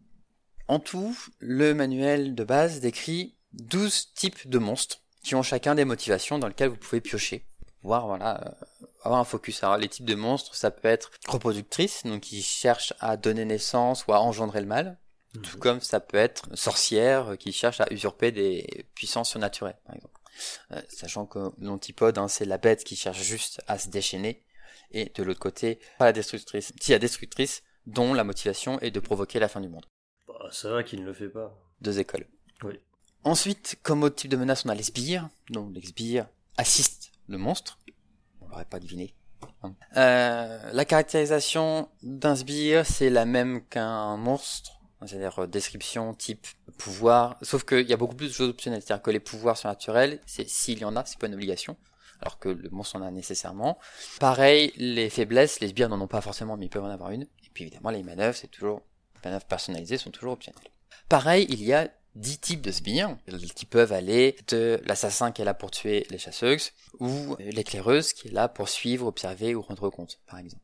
[0.69, 5.83] En tout, le manuel de base décrit 12 types de monstres qui ont chacun des
[5.83, 7.45] motivations dans lesquelles vous pouvez piocher
[7.83, 8.65] voir voilà euh,
[9.03, 9.63] avoir un focus.
[9.63, 14.05] Alors les types de monstres, ça peut être reproductrice, donc qui cherche à donner naissance
[14.07, 14.97] ou à engendrer le mal,
[15.35, 15.41] mhm.
[15.41, 19.95] tout comme ça peut être sorcière euh, qui cherche à usurper des puissances surnaturelles, par
[19.95, 20.19] exemple.
[20.71, 24.43] Euh, sachant que l'antipode, hein, c'est la bête qui cherche juste à se déchaîner,
[24.91, 28.99] et de l'autre côté, pas la destructrice, si la destructrice, dont la motivation est de
[28.99, 29.85] provoquer la fin du monde.
[30.27, 31.57] Bah, ça va qu'il ne le fait pas.
[31.81, 32.27] Deux écoles.
[32.63, 32.79] Oui.
[33.23, 35.29] Ensuite, comme autre type de menace, on a les sbires.
[35.49, 37.79] Donc les sbires assistent le monstre.
[38.41, 39.13] On l'aurait pas deviné.
[39.63, 39.75] Hein.
[39.95, 44.79] Euh, la caractérisation d'un sbire, c'est la même qu'un monstre.
[45.05, 46.47] C'est-à-dire euh, description, type,
[46.77, 47.37] pouvoir.
[47.43, 48.81] Sauf qu'il y a beaucoup plus de choses optionnelles.
[48.81, 50.19] C'est-à-dire que les pouvoirs sont naturels.
[50.25, 51.77] C'est s'il y en a, c'est pas une obligation.
[52.21, 53.77] Alors que le monstre en a nécessairement.
[54.19, 57.23] Pareil, les faiblesses, les sbires n'en ont pas forcément, mais ils peuvent en avoir une.
[57.23, 58.81] Et puis évidemment, les manœuvres, c'est toujours,
[59.15, 60.71] les manœuvres personnalisées sont toujours optionnelles.
[61.09, 63.15] Pareil, il y a dix types de sbires
[63.55, 68.27] qui peuvent aller de l'assassin qui est là pour tuer les chasseuses ou l'éclaireuse qui
[68.27, 70.63] est là pour suivre, observer ou rendre compte, par exemple.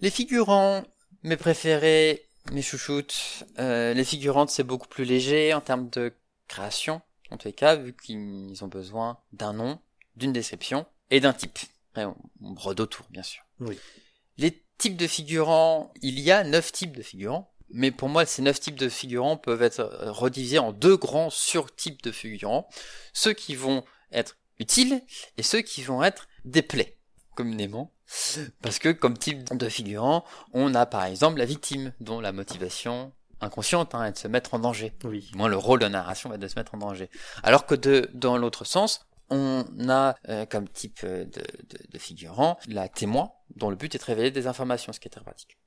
[0.00, 0.84] Les figurants,
[1.22, 6.12] mes préférés, mes chouchoutes, euh, les figurantes c'est beaucoup plus léger en termes de
[6.48, 9.78] création, en tous les cas, vu qu'ils ont besoin d'un nom,
[10.16, 11.58] d'une description et d'un type.
[11.92, 13.42] Après, on brode autour, bien sûr.
[13.60, 13.78] Oui.
[14.36, 17.53] Les types de figurants, il y a neuf types de figurants.
[17.70, 21.30] Mais pour moi, ces neuf types de figurants peuvent être euh, redivisés en deux grands
[21.30, 22.68] surtypes de figurants.
[23.12, 25.02] Ceux qui vont être utiles
[25.36, 26.96] et ceux qui vont être des plaies,
[27.34, 27.92] communément.
[28.62, 33.12] Parce que comme type de figurant, on a par exemple la victime, dont la motivation
[33.40, 34.92] inconsciente hein, est de se mettre en danger.
[35.04, 35.30] Oui.
[35.34, 37.10] Moi, le rôle de narration va de se mettre en danger.
[37.42, 41.98] Alors que de, dans l'autre sens, on a euh, comme type euh, de, de, de,
[41.98, 45.22] figurant la témoin, dont le but est de révéler des informations, ce qui est très
[45.22, 45.58] pratique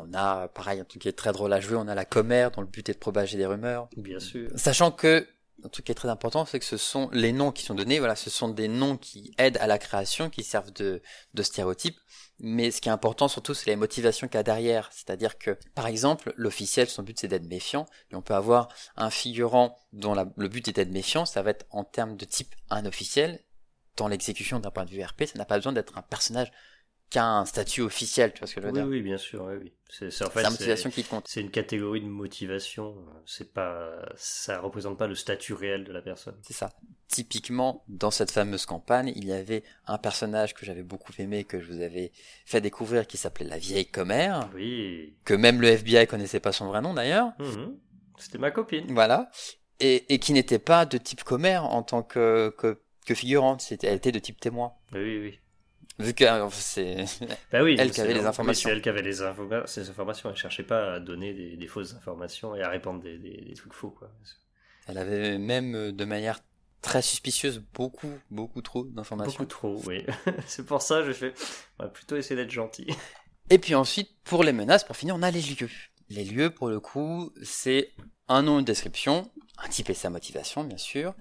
[0.00, 2.50] on a, pareil, un truc qui est très drôle à jouer, on a la commère
[2.50, 3.88] dont le but est de propager des rumeurs.
[3.96, 4.50] Bien sûr.
[4.56, 5.26] Sachant que,
[5.64, 7.98] un truc qui est très important, c'est que ce sont les noms qui sont donnés,
[7.98, 11.02] voilà, ce sont des noms qui aident à la création, qui servent de,
[11.34, 11.98] de stéréotypes.
[12.42, 14.88] Mais ce qui est important surtout, c'est les motivations qu'il y a derrière.
[14.92, 19.10] C'est-à-dire que, par exemple, l'officiel, son but c'est d'être méfiant, et on peut avoir un
[19.10, 22.86] figurant dont le but est d'être méfiant, ça va être en termes de type un
[22.86, 23.40] officiel.
[23.96, 26.50] Dans l'exécution d'un point de vue RP, ça n'a pas besoin d'être un personnage
[27.10, 29.54] qu'un statut officiel, tu vois ce que je veux oui, dire Oui, bien sûr, oui,
[29.60, 29.72] oui.
[29.90, 31.26] C'est en fait, la motivation qui compte.
[31.26, 32.94] C'est une catégorie de motivation.
[33.26, 36.36] C'est pas, ça représente pas le statut réel de la personne.
[36.42, 36.70] C'est ça.
[37.08, 41.60] Typiquement, dans cette fameuse campagne, il y avait un personnage que j'avais beaucoup aimé, que
[41.60, 42.12] je vous avais
[42.46, 44.48] fait découvrir, qui s'appelait la vieille commère.
[44.54, 45.16] Oui.
[45.24, 47.32] Que même le FBI connaissait pas son vrai nom d'ailleurs.
[47.40, 47.76] Mhm.
[48.16, 48.86] C'était ma copine.
[48.90, 49.28] Voilà.
[49.80, 53.62] Et, et qui n'était pas de type commère en tant que, que, que figurante.
[53.62, 54.74] C'était, elle était de type témoin.
[54.92, 55.40] Oui, oui.
[56.00, 57.04] Vu que c'est
[57.52, 58.68] bah oui, elle qui avait les informations.
[58.68, 59.20] c'est elle qui avait les
[59.66, 60.30] ces informations.
[60.30, 63.90] Elle cherchait pas à donner des, fausses informations et à répandre des, trucs faux.
[63.90, 64.10] Quoi.
[64.86, 66.40] Elle avait même euh, de manière
[66.82, 69.32] très suspicieuse beaucoup, beaucoup trop d'informations.
[69.32, 70.04] Beaucoup trop, oui.
[70.46, 71.34] c'est pour ça que je fais
[71.78, 72.86] on va plutôt essayer d'être gentil.
[73.50, 75.70] Et puis ensuite, pour les menaces, pour finir, on a les lieux.
[76.08, 77.92] Les lieux, pour le coup, c'est
[78.28, 81.14] un nom, une description, un type et sa motivation, bien sûr,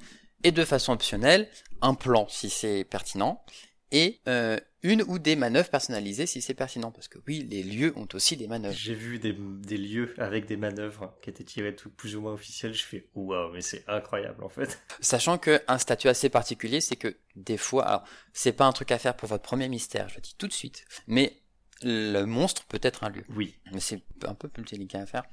[0.44, 1.50] et de façon optionnelle,
[1.82, 3.44] un plan si c'est pertinent,
[3.92, 6.92] et euh, une ou des manœuvres personnalisées si c'est pertinent.
[6.92, 8.76] Parce que oui, les lieux ont aussi des manœuvres.
[8.76, 12.34] J'ai vu des, des, lieux avec des manœuvres qui étaient tirées tout plus ou moins
[12.34, 12.74] officielles.
[12.74, 14.82] Je fais waouh, mais c'est incroyable en fait.
[15.00, 18.04] Sachant que un statut assez particulier, c'est que des fois, alors
[18.34, 20.54] c'est pas un truc à faire pour votre premier mystère, je le dis tout de
[20.54, 21.42] suite, mais
[21.82, 23.24] le monstre peut être un lieu.
[23.30, 23.56] Oui.
[23.72, 25.24] Mais c'est un peu plus délicat à faire.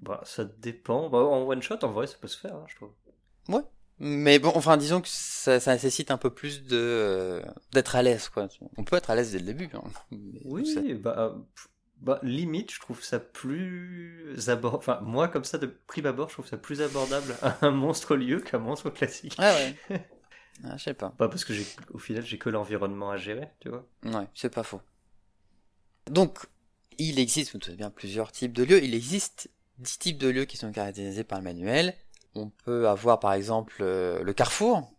[0.00, 1.08] Bah, ça dépend.
[1.08, 2.92] Bah, en one shot, en vrai, ça peut se faire, hein, je trouve.
[3.48, 3.62] Ouais.
[3.98, 7.42] Mais bon, enfin, disons que ça, ça nécessite un peu plus de euh,
[7.72, 8.48] d'être à l'aise, quoi.
[8.76, 9.70] On peut être à l'aise dès le début.
[9.72, 9.82] Hein.
[10.44, 11.34] Oui, bah,
[11.98, 14.76] bah, limite, je trouve ça plus abordable.
[14.76, 18.40] Enfin, moi, comme ça, de prime abord, je trouve ça plus abordable un monstre lieu
[18.40, 19.34] qu'un monstre classique.
[19.38, 19.74] Ah ouais.
[20.64, 21.10] ah, je sais pas.
[21.10, 23.86] Pas parce que j'ai, au final, j'ai que l'environnement à gérer, tu vois.
[24.04, 24.82] Ouais, c'est pas faux.
[26.10, 26.38] Donc,
[26.98, 28.82] il existe, vous savez bien, plusieurs types de lieux.
[28.84, 31.94] Il existe dix types de lieux qui sont caractérisés par le manuel.
[32.36, 34.90] On peut avoir par exemple euh, le carrefour,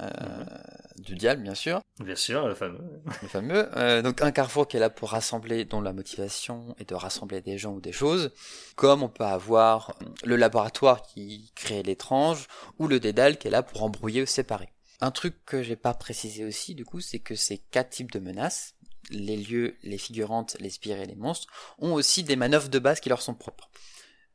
[0.00, 1.02] euh, mhm.
[1.02, 1.80] du diable, bien sûr.
[2.00, 2.80] Bien sûr, le fameux.
[3.22, 3.68] Le fameux.
[3.76, 7.40] Euh, donc un carrefour qui est là pour rassembler, dont la motivation est de rassembler
[7.40, 8.32] des gens ou des choses.
[8.76, 13.62] Comme on peut avoir le laboratoire qui crée l'étrange, ou le dédale qui est là
[13.62, 14.70] pour embrouiller ou séparer.
[15.00, 18.20] Un truc que j'ai pas précisé aussi, du coup, c'est que ces quatre types de
[18.20, 18.74] menaces,
[19.10, 23.00] les lieux, les figurantes, les spires et les monstres, ont aussi des manœuvres de base
[23.00, 23.70] qui leur sont propres.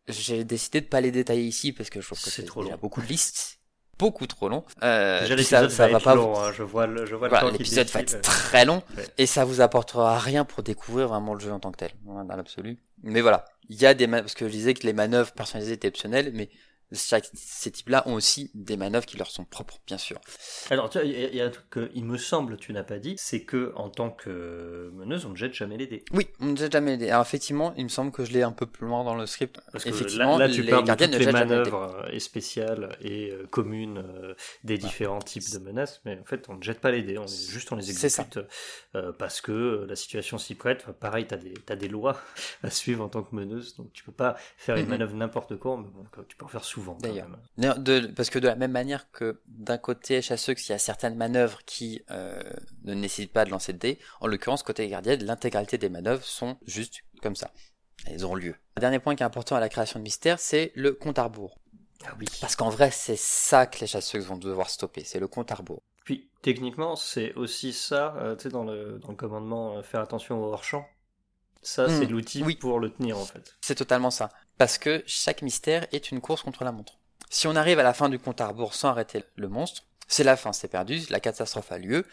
[0.09, 2.67] J'ai décidé de pas les détailler ici parce que je trouve que c'est trop long.
[2.67, 3.59] Il y a beaucoup de listes,
[3.97, 4.63] beaucoup trop long.
[4.83, 6.51] Euh, Déjà l'épisode ça, va, pas long, hein.
[6.51, 8.81] je vois le, je vois voilà, l'épisode va être très long
[9.17, 12.35] et ça vous apportera rien pour découvrir vraiment le jeu en tant que tel, dans
[12.35, 12.77] l'absolu.
[13.03, 15.87] Mais voilà, il y a des parce que je disais que les manœuvres personnalisées étaient
[15.87, 16.49] optionnelles, mais
[16.91, 20.19] chaque, ces types-là ont aussi des manœuvres qui leur sont propres, bien sûr.
[20.69, 23.43] Alors, tu il y, a un truc qu'il me semble, tu n'as pas dit, c'est
[23.43, 26.03] que en tant que meneuse, on ne jette jamais les dés.
[26.11, 27.09] Oui, on ne jette jamais les dés.
[27.09, 29.59] Alors, effectivement, il me semble que je l'ai un peu plus loin dans le script.
[29.71, 33.45] Parce que effectivement, là, tu les parles de toutes les manœuvres et spéciales et euh,
[33.49, 34.33] communes euh,
[34.63, 37.27] des différents types de menaces, mais en fait, on ne jette pas les dés, on
[37.27, 38.39] juste on les exécute
[38.95, 40.81] euh, parce que la situation s'y prête.
[40.83, 42.19] Enfin, pareil, tu as des, as des lois
[42.63, 44.89] à suivre en tant que meneuse, donc tu peux pas faire une mm-hmm.
[44.89, 46.78] manœuvre n'importe quoi, mais bon, tu peux en faire souvent.
[46.99, 47.27] D'ailleurs.
[48.15, 51.59] Parce que de la même manière que d'un côté chasseux, il y a certaines manœuvres
[51.65, 52.41] qui euh,
[52.83, 56.57] ne nécessitent pas de lancer de dés, en l'occurrence côté gardien, l'intégralité des manœuvres sont
[56.65, 57.51] juste comme ça.
[58.05, 58.55] Elles ont lieu.
[58.77, 61.23] Un dernier point qui est important à la création de mystère, c'est le compte à
[61.23, 61.59] rebours.
[62.05, 62.25] Ah oui.
[62.39, 65.55] Parce qu'en vrai, c'est ça que les chasseuses vont devoir stopper, c'est le compte à
[65.55, 65.83] rebours.
[66.05, 70.01] Puis, techniquement, c'est aussi ça, euh, tu sais, dans le, dans le commandement, euh, faire
[70.01, 70.87] attention au hors-champ.
[71.61, 72.11] Ça, c'est hmm.
[72.11, 72.55] l'outil oui.
[72.55, 73.57] pour le tenir, en fait.
[73.61, 74.29] C'est totalement ça.
[74.59, 76.99] Parce que chaque mystère est une course contre la montre.
[77.29, 80.25] Si on arrive à la fin du compte à rebours sans arrêter le monstre, c'est
[80.25, 82.05] la fin, c'est perdu, la catastrophe a lieu.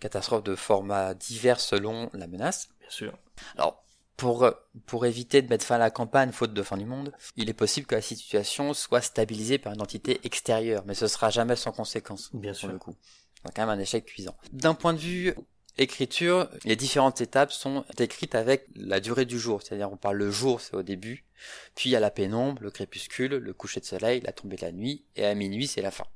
[0.00, 2.68] Catastrophe de format divers selon la menace.
[2.80, 3.18] Bien sûr.
[3.56, 3.84] Alors,
[4.16, 4.50] pour,
[4.86, 7.54] pour éviter de mettre fin à la campagne, faute de fin du monde, il est
[7.54, 11.70] possible que la situation soit stabilisée par une entité extérieure, mais ce sera jamais sans
[11.70, 12.30] conséquence.
[12.34, 12.72] Bien sûr.
[12.72, 12.96] le coup.
[13.46, 14.36] C'est quand même un échec cuisant.
[14.52, 15.34] D'un point de vue
[15.78, 20.30] écriture, les différentes étapes sont décrites avec la durée du jour, c'est-à-dire on parle le
[20.30, 21.24] jour, c'est au début,
[21.74, 24.62] puis il y a la pénombre, le crépuscule, le coucher de soleil, la tombée de
[24.62, 26.06] la nuit, et à minuit c'est la fin.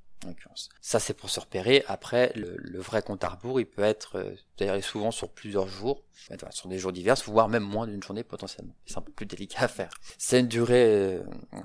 [0.80, 1.84] Ça c'est pour se repérer.
[1.86, 6.02] Après, le, vrai compte à rebours, il peut être d'ailleurs souvent sur plusieurs jours,
[6.50, 8.74] sur des jours divers, voire même moins d'une journée potentiellement.
[8.86, 9.90] C'est un peu plus délicat à faire.
[10.18, 11.22] C'est une durée euh,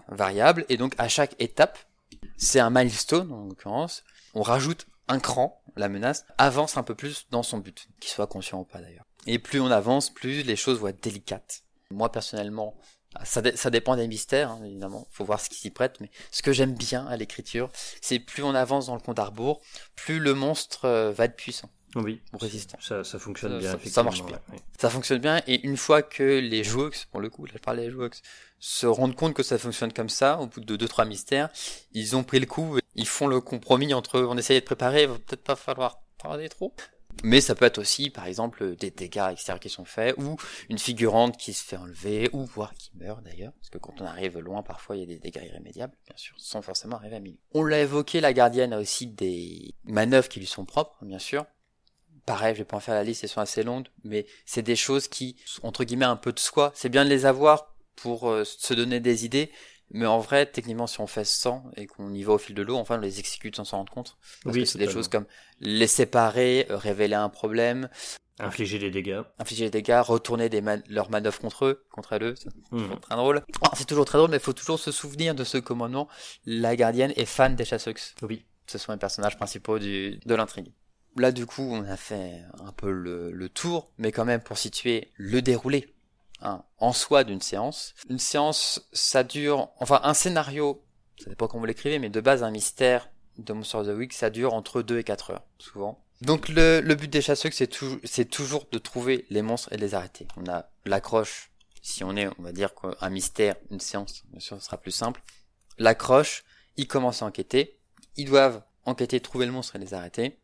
[0.07, 1.79] variable, et donc à chaque étape,
[2.37, 4.03] c'est un milestone en l'occurrence.
[4.33, 8.27] On rajoute un cran, la menace, avance un peu plus dans son but, qu'il soit
[8.27, 9.05] conscient ou pas d'ailleurs.
[9.27, 11.63] Et plus on avance, plus les choses vont être délicates.
[11.91, 12.75] Moi personnellement,
[13.23, 16.41] ça, ça dépend des mystères, hein, évidemment, faut voir ce qui s'y prête, mais ce
[16.41, 17.69] que j'aime bien à l'écriture,
[18.01, 19.61] c'est plus on avance dans le compte à rebours,
[19.95, 21.69] plus le monstre euh, va être puissant.
[21.95, 22.79] Oui, ou résistant.
[22.81, 23.73] Ça, ça fonctionne bien.
[23.73, 24.39] Ça, ça marche bien.
[24.79, 27.85] Ça fonctionne bien, et une fois que les joueurs, pour le coup, là je parlais
[27.85, 28.09] des joueurs,
[28.59, 31.49] se rendent compte que ça fonctionne comme ça, au bout de deux trois mystères,
[31.91, 35.09] ils ont pris le coup, ils font le compromis entre on essaye de préparer, il
[35.09, 36.73] va peut-être pas falloir tarder trop.
[37.23, 40.35] Mais ça peut être aussi, par exemple, des dégâts extérieurs qui sont faits, ou
[40.69, 44.05] une figurante qui se fait enlever, ou voire qui meurt d'ailleurs, parce que quand on
[44.05, 47.19] arrive loin, parfois il y a des dégâts irrémédiables, bien sûr, sans forcément arriver à
[47.19, 47.37] milieu.
[47.53, 51.45] On l'a évoqué, la gardienne a aussi des manœuvres qui lui sont propres, bien sûr.
[52.25, 54.77] Pareil, je vais pas en faire la liste, elles sont assez longues, mais c'est des
[54.77, 56.71] choses qui, entre guillemets, un peu de soi.
[56.73, 59.51] C'est bien de les avoir pour euh, se donner des idées,
[59.93, 62.63] mais en vrai, techniquement, si on fait 100 et qu'on y va au fil de
[62.63, 64.17] l'eau, enfin, on les exécute sans s'en rendre compte.
[64.43, 65.25] Parce que c'est des choses comme
[65.59, 67.89] les séparer, euh, révéler un problème.
[68.39, 69.21] Infliger des dégâts.
[69.37, 72.81] Infliger des dégâts, retourner des leurs manœuvres contre eux, contre eux, c'est mmh.
[72.81, 73.41] toujours très drôle.
[73.61, 76.09] Ah, c'est toujours très drôle, mais il faut toujours se souvenir de ce commandement.
[76.47, 77.93] La gardienne est fan des chasseux.
[78.23, 78.47] Oui.
[78.65, 80.73] Ce sont les personnages principaux du, de l'intrigue.
[81.17, 84.57] Là, du coup, on a fait un peu le, le tour, mais quand même pour
[84.57, 85.93] situer le déroulé
[86.77, 87.93] en soi d'une séance.
[88.09, 90.83] Une séance, ça dure, enfin un scénario,
[91.17, 94.13] ça dépend comment vous l'écrivez, mais de base un mystère de Monster of the Week,
[94.13, 96.03] ça dure entre 2 et 4 heures, souvent.
[96.21, 99.81] Donc le, but des chasseurs, c'est toujours, c'est toujours de trouver les monstres et de
[99.81, 100.27] les arrêter.
[100.37, 104.57] On a l'accroche, si on est, on va dire qu'un mystère, une séance, bien sûr,
[104.59, 105.21] ce sera plus simple.
[105.77, 106.43] L'accroche,
[106.77, 107.77] ils commencent à enquêter,
[108.15, 110.39] ils doivent enquêter, trouver le monstre et les arrêter.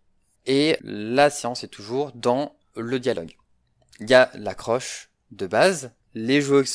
[0.45, 3.36] Et la séance est toujours dans le dialogue.
[4.00, 6.66] Il y a l'accroche de base, les joueurs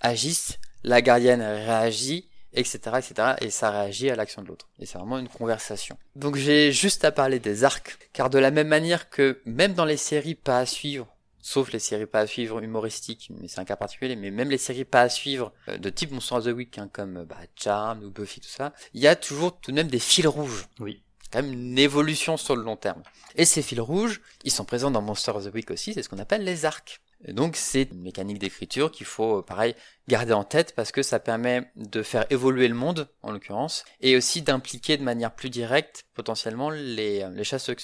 [0.00, 4.68] agissent, la gardienne réagit, etc., etc., et ça réagit à l'action de l'autre.
[4.78, 5.98] Et c'est vraiment une conversation.
[6.16, 9.84] Donc j'ai juste à parler des arcs, car de la même manière que même dans
[9.84, 11.06] les séries pas à suivre,
[11.40, 14.58] sauf les séries pas à suivre humoristiques, mais c'est un cas particulier, mais même les
[14.58, 18.02] séries pas à suivre euh, de type Monster of the Week, hein, comme bah, Charm
[18.02, 20.66] ou Buffy, tout ça, il y a toujours tout de même des fils rouges.
[20.78, 21.02] Oui.
[21.30, 23.02] Quand même une évolution sur le long terme.
[23.36, 26.08] Et ces fils rouges, ils sont présents dans Monster of the Week aussi, c'est ce
[26.08, 27.02] qu'on appelle les arcs.
[27.26, 29.74] Donc c'est une mécanique d'écriture qu'il faut, pareil,
[30.06, 34.16] garder en tête parce que ça permet de faire évoluer le monde, en l'occurrence, et
[34.16, 37.76] aussi d'impliquer de manière plus directe potentiellement les, les chasseux.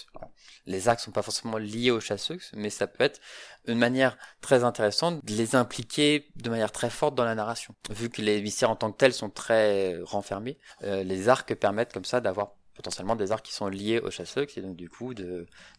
[0.66, 3.20] Les arcs sont pas forcément liés aux chasseux, mais ça peut être
[3.66, 7.74] une manière très intéressante de les impliquer de manière très forte dans la narration.
[7.90, 11.92] Vu que les mystères en tant que tels sont très renfermés, euh, les arcs permettent
[11.92, 15.14] comme ça d'avoir potentiellement des arcs qui sont liés aux chasseurs, et donc du coup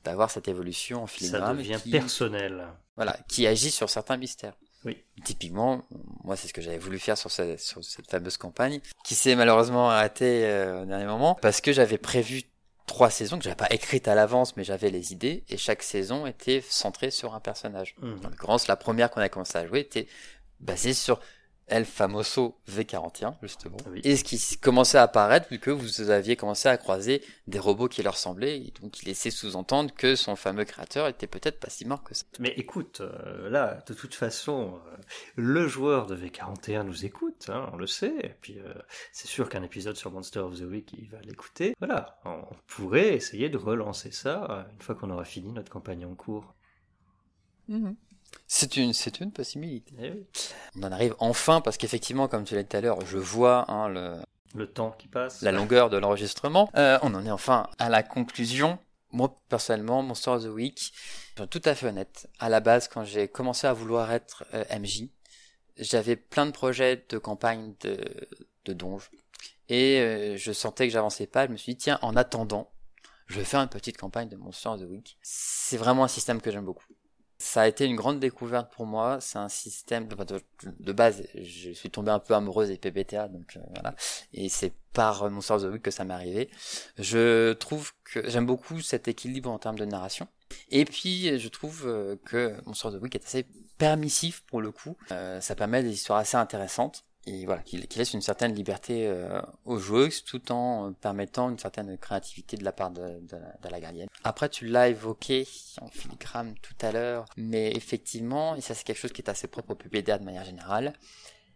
[0.04, 1.42] d'avoir cette évolution en filigrane.
[1.42, 2.68] Ça devient personnel.
[2.96, 4.56] Voilà, qui agit sur certains mystères.
[4.86, 5.04] Oui.
[5.24, 5.84] Typiquement,
[6.24, 9.36] moi c'est ce que j'avais voulu faire sur, cette, sur cette fameuse campagne, qui s'est
[9.36, 12.44] malheureusement arrêtée euh, au dernier moment, parce que j'avais prévu
[12.86, 16.28] trois saisons que j'avais pas écrites à l'avance, mais j'avais les idées, et chaque saison
[16.28, 17.96] était centrée sur un personnage.
[18.02, 20.08] En l'occurrence, la première qu'on a commencé à jouer était
[20.60, 21.20] basée sur
[21.68, 23.78] El Famoso V41, justement.
[23.90, 24.02] Oui.
[24.04, 27.88] Et ce qui commençait à apparaître, vu que vous aviez commencé à croiser des robots
[27.88, 31.70] qui leur ressemblaient, et donc il laissait sous-entendre que son fameux créateur était peut-être pas
[31.70, 32.24] si mort que ça.
[32.40, 34.98] Mais écoute, euh, là, de toute façon, euh,
[35.36, 38.16] le joueur de V41 nous écoute, hein, on le sait.
[38.24, 38.74] Et puis, euh,
[39.12, 41.74] c'est sûr qu'un épisode sur Monster of the Week, il va l'écouter.
[41.80, 46.14] Voilà, on pourrait essayer de relancer ça une fois qu'on aura fini notre campagne en
[46.14, 46.54] cours.
[48.48, 49.94] C'est une, c'est une possibilité.
[50.00, 50.26] Eh oui.
[50.76, 53.70] On en arrive enfin, parce qu'effectivement, comme tu l'as dit tout à l'heure, je vois
[53.72, 54.16] hein, le,
[54.54, 55.42] Le temps qui passe.
[55.42, 56.70] la longueur de l'enregistrement.
[56.76, 58.78] Euh, on en est enfin à la conclusion.
[59.12, 60.94] Moi, personnellement, Monster of the Week,
[61.38, 62.28] je suis tout à fait honnête.
[62.40, 65.10] À la base, quand j'ai commencé à vouloir être euh, MJ,
[65.78, 67.98] j'avais plein de projets de campagne de,
[68.66, 69.10] de donge.
[69.70, 71.48] Et euh, je sentais que j'avançais pas.
[71.48, 72.70] Je me suis dit, tiens, en attendant,
[73.28, 75.18] je vais faire une petite campagne de Monster of the Week.
[75.22, 76.86] C'est vraiment un système que j'aime beaucoup.
[77.46, 79.20] Ça a été une grande découverte pour moi.
[79.22, 80.42] C'est un système de, de,
[80.80, 81.28] de base.
[81.36, 83.94] Je suis tombé un peu amoureuse des PBTA, donc euh, voilà.
[84.34, 86.50] Et c'est par Monster of the Week que ça m'est arrivé.
[86.98, 90.28] Je trouve que j'aime beaucoup cet équilibre en termes de narration.
[90.72, 93.46] Et puis je trouve euh, que Monster of the Week est assez
[93.78, 94.98] permissif pour le coup.
[95.12, 99.42] Euh, ça permet des histoires assez intéressantes et voilà, qui, laisse une certaine liberté euh,
[99.66, 103.20] aux joueuses tout en euh, permettant une certaine créativité de la part de,
[103.70, 104.08] la gardienne.
[104.24, 105.48] Après, tu l'as évoqué
[105.82, 109.48] en filigrane tout à l'heure, mais effectivement, et ça c'est quelque chose qui est assez
[109.48, 110.94] propre au PPTA de manière générale,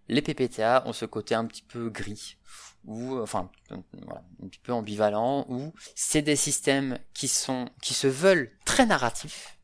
[0.07, 2.37] les PPTA ont ce côté un petit peu gris,
[2.85, 3.51] ou enfin
[3.93, 8.87] voilà, un petit peu ambivalent, où c'est des systèmes qui sont qui se veulent très
[8.87, 9.59] narratifs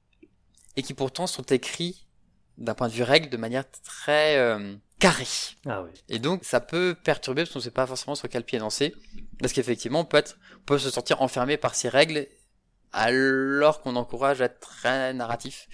[0.75, 2.04] et qui pourtant sont écrits
[2.57, 5.27] d'un point de vue règle de manière très euh, carrée.
[5.65, 5.91] Ah oui.
[6.09, 8.95] Et donc, ça peut perturber parce qu'on ne sait pas forcément sur quel pied danser.
[9.39, 12.27] Parce qu'effectivement, on peut, être, on peut se sentir enfermé par ces règles
[12.93, 15.67] alors qu'on encourage à être très narratif.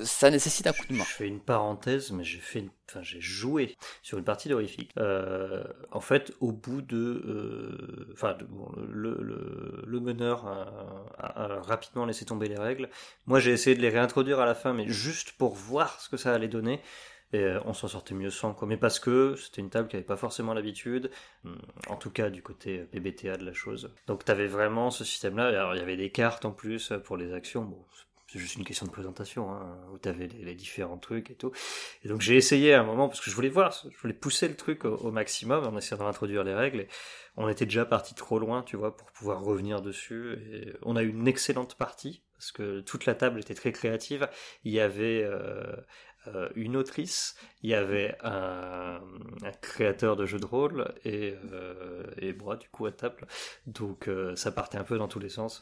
[0.00, 1.04] Ça nécessite un coup de main.
[1.04, 2.70] Je fais une parenthèse, mais j'ai fait, une...
[2.88, 4.92] enfin j'ai joué sur une partie d'Horrifique.
[4.96, 8.10] Euh, en fait, au bout de, euh...
[8.12, 8.36] enfin,
[8.88, 11.60] le, le, le meneur a...
[11.62, 12.88] rapidement laissé tomber les règles.
[13.26, 16.16] Moi, j'ai essayé de les réintroduire à la fin, mais juste pour voir ce que
[16.16, 16.80] ça allait donner.
[17.34, 18.66] Et euh, on s'en sortait mieux sans, quoi.
[18.66, 21.10] Mais parce que c'était une table qui avait pas forcément l'habitude,
[21.88, 23.92] en tout cas du côté PBTA de la chose.
[24.06, 25.48] Donc t'avais vraiment ce système-là.
[25.48, 27.64] Alors il y avait des cartes en plus pour les actions.
[27.64, 27.84] Bon,
[28.30, 31.50] c'est juste une question de présentation, hein, où tu avais les, différents trucs et tout.
[32.04, 34.48] Et donc j'ai essayé à un moment, parce que je voulais voir, je voulais pousser
[34.48, 36.86] le truc au, maximum en essayant d'introduire les règles.
[37.36, 40.74] On était déjà parti trop loin, tu vois, pour pouvoir revenir dessus.
[40.82, 44.28] On a eu une excellente partie, parce que toute la table était très créative.
[44.62, 45.74] Il y avait euh,
[46.34, 49.00] euh, une autrice, il y avait un,
[49.60, 53.26] créateur de jeux de rôle et, euh, et moi du coup à table.
[53.66, 55.60] Donc euh, ça partait un peu dans tous les sens,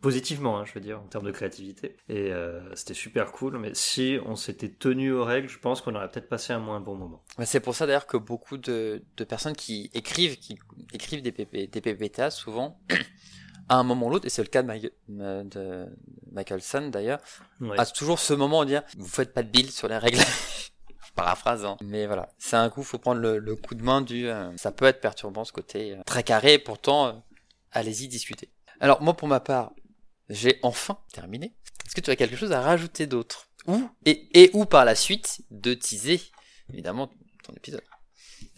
[0.00, 1.96] positivement hein, je veux dire en termes de créativité.
[2.08, 2.32] Et
[2.74, 6.28] c'était super cool, mais si on s'était tenu aux règles, je pense qu'on aurait peut-être
[6.28, 7.22] passé un moins bon moment.
[7.44, 10.58] C'est pour ça d'ailleurs que beaucoup de, personnes qui écrivent, qui
[10.92, 12.78] écrivent des, des PPTA souvent
[13.68, 15.86] à un moment ou l'autre, et c'est le cas de, Mike, de
[16.32, 17.20] Michaelson d'ailleurs,
[17.60, 17.78] Ouais.
[17.78, 20.18] à toujours ce moment de dire vous faites pas de build sur les règles.
[21.14, 21.78] Paraphrase, hein.
[21.82, 24.28] mais voilà, c'est un coup, faut prendre le, le, coup de main du.
[24.28, 27.12] Euh, ça peut être perturbant ce côté euh, très carré, pourtant euh,
[27.72, 28.50] allez-y discuter.
[28.80, 29.72] Alors moi pour ma part,
[30.28, 31.54] j'ai enfin terminé.
[31.86, 33.48] Est-ce que tu as quelque chose à rajouter d'autre?
[33.66, 36.20] Ou et, et ou par la suite de teaser
[36.70, 37.10] évidemment
[37.44, 37.82] ton épisode.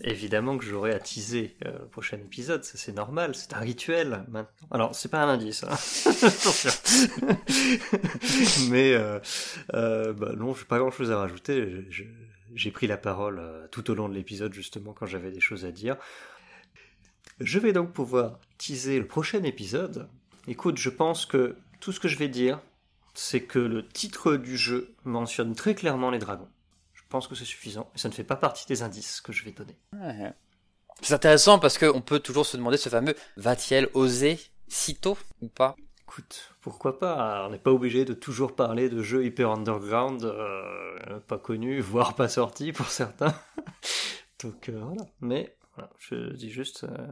[0.00, 4.24] Évidemment que j'aurai à teaser euh, le prochain épisode, ça c'est normal, c'est un rituel
[4.28, 4.68] maintenant.
[4.70, 5.70] Alors c'est pas un indice, hein.
[8.70, 9.18] Mais euh,
[9.74, 11.84] euh, bah, non, j'ai pas grand chose à rajouter.
[12.55, 15.64] J'ai pris la parole euh, tout au long de l'épisode justement quand j'avais des choses
[15.64, 15.96] à dire.
[17.40, 20.09] Je vais donc pouvoir teaser le prochain épisode.
[20.46, 22.60] Écoute, je pense que tout ce que je vais dire,
[23.14, 26.48] c'est que le titre du jeu mentionne très clairement les dragons.
[27.09, 29.43] Je pense que c'est suffisant et ça ne fait pas partie des indices que je
[29.43, 29.78] vais donner.
[29.94, 30.35] Ouais.
[31.01, 35.48] C'est intéressant parce qu'on peut toujours se demander ce fameux va-t-il oser si tôt ou
[35.48, 35.74] pas?
[36.02, 37.47] Écoute, pourquoi pas?
[37.47, 42.14] On n'est pas obligé de toujours parler de jeux hyper underground, euh, pas connus, voire
[42.14, 43.35] pas sortis pour certains.
[44.43, 45.06] Donc euh, voilà.
[45.22, 47.06] Mais voilà, je dis juste, euh,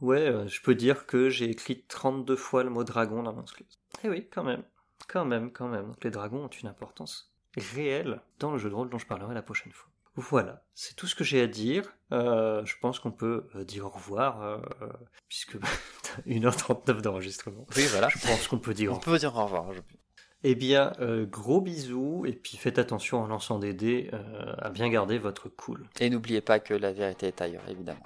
[0.00, 3.78] ouais, je peux dire que j'ai écrit 32 fois le mot dragon dans mon script.
[4.04, 4.62] Eh oui, quand même,
[5.06, 5.88] quand même, quand même.
[5.88, 9.34] Donc les dragons ont une importance réelle dans le jeu de rôle dont je parlerai
[9.34, 9.88] la prochaine fois.
[10.18, 11.84] Voilà, c'est tout ce que j'ai à dire.
[12.12, 14.88] Euh, je pense qu'on peut euh, dire au revoir, euh, euh,
[15.28, 15.56] puisque
[16.26, 17.66] 1h39 d'enregistrement.
[17.76, 18.08] Oui, voilà.
[18.08, 18.92] Je pense qu'on peut dire.
[18.94, 19.72] On peut dire au revoir.
[19.74, 19.80] je-
[20.44, 24.10] Eh bien, euh, gros bisous, et puis faites attention en lançant des dés
[24.58, 25.86] à bien garder votre cool.
[26.00, 28.00] Et n'oubliez pas que la vérité est ailleurs, évidemment.